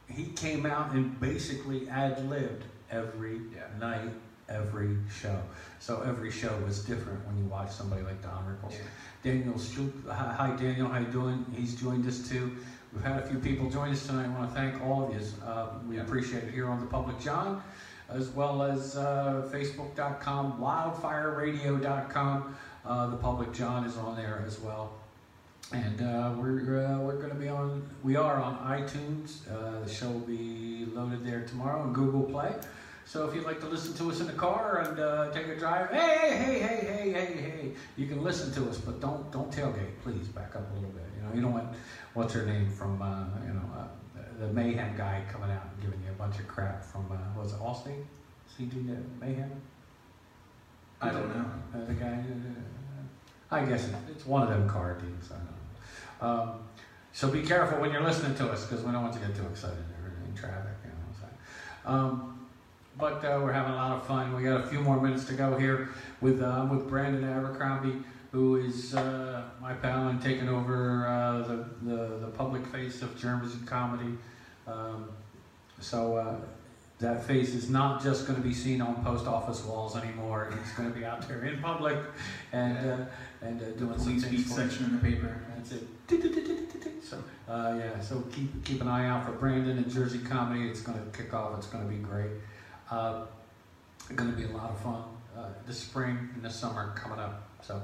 [0.07, 3.67] He came out and basically ad libbed every Yeah.
[3.79, 4.13] night,
[4.49, 5.41] every show.
[5.79, 8.73] So every show was different when you watch somebody like Don Rickles.
[8.73, 8.79] Yeah.
[9.23, 11.45] Daniel Stroop, hi Daniel, how you doing?
[11.53, 12.55] He's joined us too.
[12.93, 14.25] We've had a few people join us tonight.
[14.25, 15.25] I want to thank all of you.
[15.43, 16.03] Uh, we Yeah.
[16.03, 17.63] appreciate it here on the Public John,
[18.09, 22.55] as well as uh, Facebook.com, WildfireRadio.com.
[22.85, 24.93] Uh, the Public John is on there as well.
[25.71, 27.89] And uh, we're uh, we're going to be on.
[28.03, 29.49] We are on iTunes.
[29.49, 32.53] Uh, the show will be loaded there tomorrow on Google Play.
[33.05, 35.57] So if you'd like to listen to us in the car and uh, take a
[35.57, 39.51] drive, hey, hey, hey, hey, hey, hey, you can listen to us, but don't don't
[39.51, 40.27] tailgate, please.
[40.27, 41.03] Back up a little bit.
[41.17, 41.69] You know, you don't want
[42.13, 43.87] what's her name from uh, you know uh,
[44.39, 47.53] the Mayhem guy coming out and giving you a bunch of crap from uh, was
[47.53, 47.89] it?
[47.89, 49.51] Is he doing the Mayhem?
[51.01, 51.45] I don't know.
[51.75, 52.23] Uh, the guy.
[53.51, 55.29] Uh, I guess it's one of them car teams.
[55.31, 56.43] I don't know.
[56.43, 56.59] Um,
[57.11, 59.45] so be careful when you're listening to us because we don't want to get too
[59.51, 60.71] excited in, in traffic.
[60.83, 61.93] You know.
[61.95, 62.47] Um,
[62.97, 64.35] but uh, we're having a lot of fun.
[64.35, 65.89] We got a few more minutes to go here
[66.21, 68.03] with uh, with Brandon Abercrombie.
[68.33, 73.15] Who is uh, my pal and taking over uh, the, the the public face of
[73.17, 74.17] Jersey comedy.
[74.67, 75.09] Um,
[75.79, 76.35] so uh,
[76.97, 80.51] that face is not just going to be seen on post office walls anymore.
[80.51, 81.99] He's going to be out there in public
[82.51, 83.05] and uh,
[83.43, 85.39] and uh, doing some things for section in the paper.
[85.55, 87.03] That's it.
[87.03, 90.67] So uh, yeah, so keep keep an eye out for Brandon and Jersey Comedy.
[90.67, 91.55] It's going to kick off.
[91.59, 92.31] It's going to be great.
[92.89, 93.25] Uh,
[94.15, 95.03] going to be a lot of fun
[95.37, 97.43] uh, this spring and this summer coming up.
[97.61, 97.81] So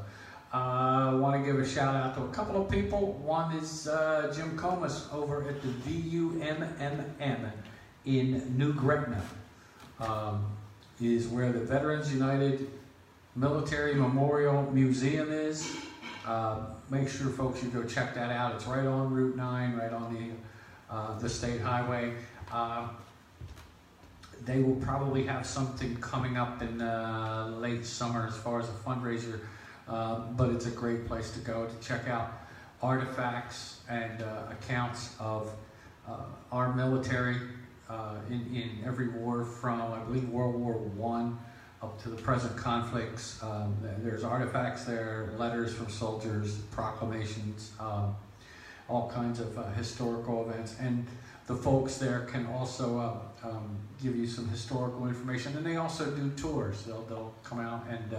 [0.52, 3.14] I uh, want to give a shout out to a couple of people.
[3.14, 7.52] One is uh, Jim Comas over at the VUMMM
[8.06, 9.22] in New Gretna.
[10.00, 10.45] Um,
[11.00, 12.68] is where the Veterans United
[13.36, 15.72] Military Memorial Museum is.
[16.26, 18.56] Uh, make sure, folks, you go check that out.
[18.56, 22.14] It's right on Route 9, right on the, uh, the state highway.
[22.52, 22.88] Uh,
[24.45, 26.80] they will probably have something coming up in
[27.62, 29.41] late summer as far as a fundraiser,
[29.90, 32.32] uh, but it's a great place to go to check out
[32.82, 35.52] artifacts and uh, accounts of
[36.08, 36.18] uh,
[36.52, 37.38] our military
[37.90, 41.40] uh, in, in every war from, I believe, World War One
[41.82, 43.42] up to the present conflicts.
[43.42, 48.16] Um, there's artifacts there, letters from soldiers, proclamations, um,
[48.88, 50.76] all kinds of uh, historical events.
[50.80, 51.08] And
[51.48, 53.00] the folks there can also
[53.44, 55.56] uh, um, give you some historical information.
[55.56, 56.84] And they also do tours.
[56.84, 58.14] They'll, they'll come out and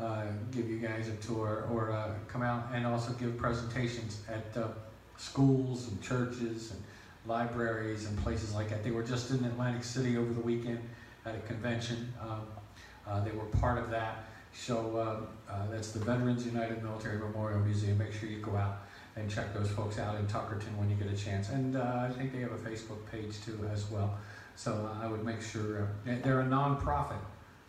[0.00, 4.56] uh, give you guys a tour or uh, come out and also give presentations at
[4.60, 4.68] uh,
[5.18, 6.82] schools and churches and
[7.26, 8.82] libraries and places like that.
[8.82, 10.80] They were just in Atlantic City over the weekend
[11.26, 12.12] at a convention.
[12.20, 12.46] Um,
[13.06, 14.24] uh, they were part of that.
[14.54, 17.98] So uh, that's the Veterans United Military Memorial Museum.
[17.98, 18.82] Make sure you go out
[19.16, 21.50] and check those folks out in Tuckerton when you get a chance.
[21.50, 24.18] And I think they have a Facebook page too as well.
[24.56, 27.18] So I would make sure they're a nonprofit.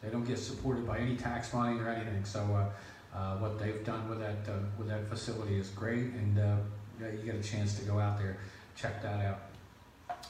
[0.01, 2.25] They don't get supported by any tax money or anything.
[2.25, 6.05] So uh, uh, what they've done with that uh, with that facility is great.
[6.13, 6.55] And uh,
[6.99, 8.37] you get a chance to go out there,
[8.75, 9.39] check that out.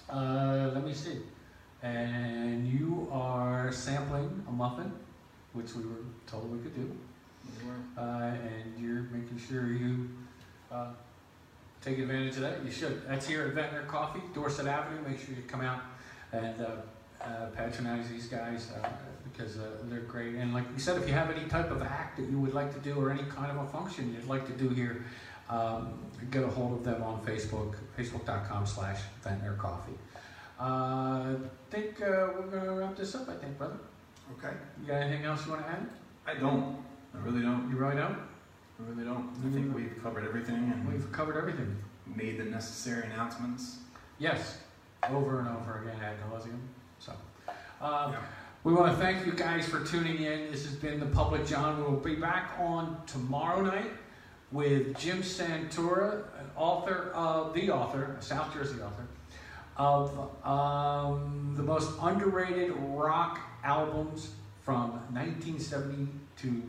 [0.09, 1.17] Uh, let me see.
[1.83, 4.91] And you are sampling a muffin,
[5.53, 6.91] which we were told we could do.
[7.97, 10.09] Uh, and you're making sure you
[10.71, 10.87] uh,
[11.81, 12.63] take advantage of that.
[12.63, 13.07] You should.
[13.07, 15.01] That's here at Ventnor Coffee, Dorset Avenue.
[15.07, 15.81] Make sure you come out
[16.31, 18.87] and uh, uh, patronize these guys uh,
[19.41, 20.35] because uh, they're great.
[20.35, 22.73] And like you said, if you have any type of act that you would like
[22.73, 25.05] to do or any kind of a function you'd like to do here,
[25.49, 25.93] um,
[26.29, 29.93] get a hold of them on Facebook, facebook.com slash Ventnor Coffee.
[30.59, 31.35] Uh, I
[31.71, 33.77] think uh, we're going to wrap this up, I think, brother.
[34.37, 34.53] Okay.
[34.81, 35.89] You got anything else you want to add?
[36.27, 36.77] I don't.
[37.13, 37.69] I really don't.
[37.69, 38.17] You really don't?
[38.17, 39.29] I really don't.
[39.45, 41.75] I think we've covered everything and We've covered everything.
[42.15, 43.77] made the necessary announcements.
[44.19, 44.59] Yes,
[45.09, 46.59] over and over again ad nauseum.
[46.99, 47.13] So,
[47.81, 48.19] uh, Yeah.
[48.63, 50.51] We want to thank you guys for tuning in.
[50.51, 51.81] This has been the Public John.
[51.81, 53.89] We'll be back on tomorrow night
[54.51, 59.07] with Jim Santora, an author of the author, a South Jersey author,
[59.77, 64.29] of um, the most underrated rock albums
[64.61, 66.07] from 1970
[66.37, 66.61] to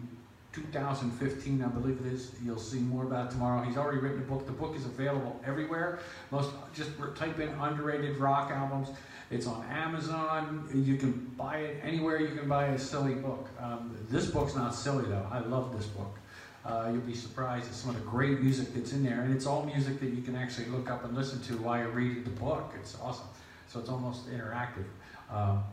[0.53, 2.31] 2015, I believe it is.
[2.43, 3.63] You'll see more about tomorrow.
[3.65, 4.47] He's already written a book.
[4.47, 5.99] The book is available everywhere.
[6.31, 8.89] Most just type in underrated rock albums.
[9.33, 10.69] It's on Amazon.
[10.75, 12.21] You can buy it anywhere.
[12.21, 13.49] You can buy a silly book.
[13.59, 15.27] Um, this book's not silly though.
[15.31, 16.19] I love this book.
[16.67, 19.47] Uh, you'll be surprised at some of the great music that's in there, and it's
[19.47, 22.31] all music that you can actually look up and listen to while you're reading the
[22.31, 22.75] book.
[22.79, 23.27] It's awesome.
[23.69, 24.85] So it's almost interactive.
[25.31, 25.65] Um,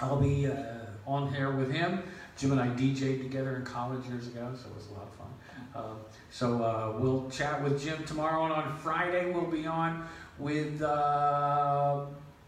[0.00, 0.54] I'll be uh,
[1.08, 2.04] on here with him.
[2.38, 5.14] Jim and I DJ'd together in college years ago, so it was a lot of
[5.14, 5.26] fun.
[5.74, 5.94] Uh,
[6.30, 10.06] so we'll chat with Jim tomorrow, and on Friday we'll be on
[10.38, 12.06] with uh,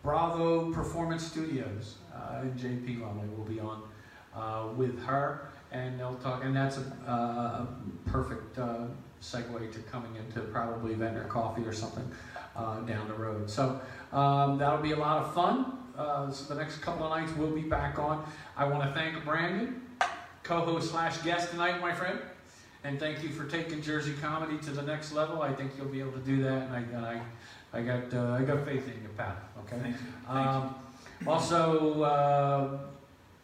[0.09, 1.97] Bravo Performance Studios.
[2.15, 3.83] Uh, and JP Lumley will be on
[4.35, 6.45] uh, with her, and they'll talk.
[6.45, 7.69] And that's a, a
[8.07, 8.87] perfect uh,
[9.21, 12.11] segue to coming into probably Ventnor Coffee or something
[12.57, 13.51] uh, down the road.
[13.51, 13.79] So
[14.11, 15.77] um, that'll be a lot of fun.
[15.95, 18.25] Uh, so the next couple of nights we'll be back on.
[18.57, 19.83] I want to thank Brandon,
[20.43, 22.19] co-host slash guest tonight, my friend,
[22.83, 25.43] and thank you for taking Jersey comedy to the next level.
[25.43, 27.21] I think you'll be able to do that, and I, and I,
[27.75, 29.37] I got, I got faith in your path.
[29.73, 29.83] Okay.
[29.83, 30.35] Thank you.
[30.35, 30.75] Um,
[31.27, 32.79] also, uh,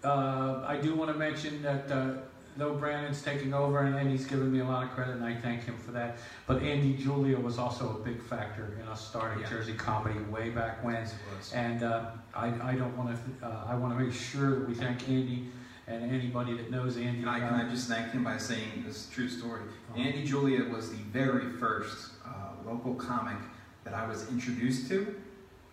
[0.06, 2.12] uh, I do want to mention that uh,
[2.56, 5.34] though Brandon's taking over and, and he's given me a lot of credit, and I
[5.34, 6.18] thank him for that.
[6.46, 9.50] But Andy Julia was also a big factor in us starting Yeah.
[9.50, 10.94] Jersey Comedy way back when.
[10.94, 11.52] Yes, it was.
[11.52, 13.46] And uh, I, I don't want to.
[13.46, 15.48] Uh, I want to make sure that we thank Andy
[15.86, 17.20] and anybody that knows Andy.
[17.20, 19.62] Can I, can I just thank him by saying this true story?
[19.96, 22.30] Andy Julia was the very first uh,
[22.66, 23.36] local comic
[23.84, 25.14] that I was introduced to.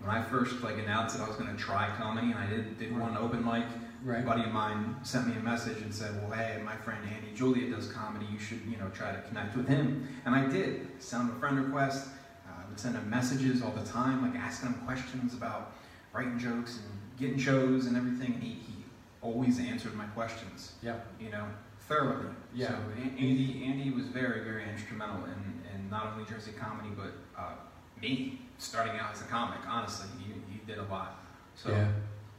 [0.02, 2.78] When I first like announced that I was going to try comedy, and I did
[2.78, 3.66] did one open mic
[4.04, 4.24] Right.
[4.24, 7.32] A buddy of mine sent me a message and said, "Well, hey, my friend Andy
[7.36, 8.26] Julia does comedy.
[8.32, 10.88] You should, you know, try to connect with him." And I did.
[11.00, 12.08] Sent him a friend request.
[12.48, 15.74] Uh, I would send him messages all the time, like asking him questions about
[16.14, 16.86] writing jokes and
[17.20, 18.34] getting shows and everything.
[18.34, 18.84] And he, he
[19.22, 20.74] always answered my questions.
[20.82, 20.96] Yeah.
[21.20, 21.46] You know,
[21.88, 22.30] thoroughly.
[22.56, 22.70] Yeah.
[22.70, 27.54] So Andy, Andy was very, very instrumental in, in not only Jersey comedy, but uh,
[28.02, 29.60] me starting out as a comic.
[29.68, 31.20] Honestly, you, he did a lot.
[31.56, 31.88] So yeah.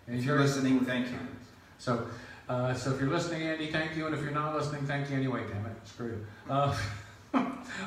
[0.06, 1.18] And if you're listening, thank you.
[1.78, 2.06] So,
[2.48, 5.16] uh, so if you're listening, Andy, thank you, and if you're not listening, thank you
[5.16, 5.42] anyway.
[5.48, 6.26] Damn it, screw you.
[6.50, 6.76] Uh,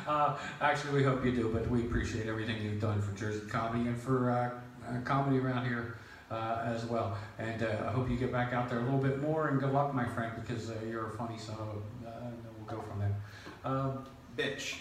[0.08, 3.88] uh, actually, we hope you do, but we appreciate everything you've done for Jersey comedy
[3.88, 4.50] and for uh,
[4.90, 5.98] uh, comedy around here
[6.32, 7.18] uh, as well.
[7.40, 9.48] And uh, I hope you get back out there a little bit more.
[9.50, 11.68] And good luck, my friend, because uh, you're a funny son of.
[11.68, 13.16] a- Uh, we'll go from there.
[13.64, 14.06] Um,
[14.38, 14.78] bitch.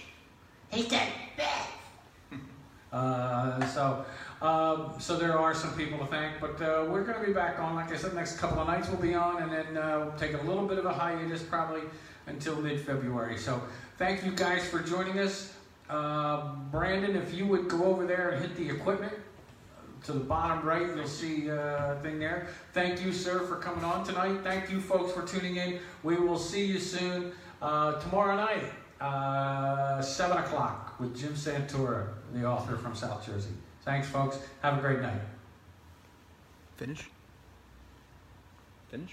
[0.71, 1.67] He dead Bitch.
[2.95, 4.05] Uh, so,
[4.41, 7.59] um, so there are some people to thank, but uh, we're going to be back
[7.59, 7.75] on.
[7.75, 10.35] Like I said, next couple of nights we'll be on, and then uh, we'll take
[10.35, 11.83] a little bit of a hiatus, probably
[12.29, 13.37] until mid-February.
[13.37, 13.61] So,
[13.99, 15.53] thank you guys for joining us.
[15.91, 19.13] Uh, Brandon, if you would go over there and hit the equipment
[20.05, 22.49] to the bottom right, you'll see uh, a thing there.
[22.73, 24.41] Thank you, sir, for coming on tonight.
[24.43, 25.81] Thank you, folks, for tuning in.
[26.03, 28.65] We will see you soon uh, tomorrow night,
[29.01, 33.51] uh, seven o'clock, with Jim Santora, the author from South Jersey.
[33.83, 34.39] Thanks, folks.
[34.63, 35.21] Have a great night.
[36.77, 37.09] Finish.
[38.91, 39.13] Finish.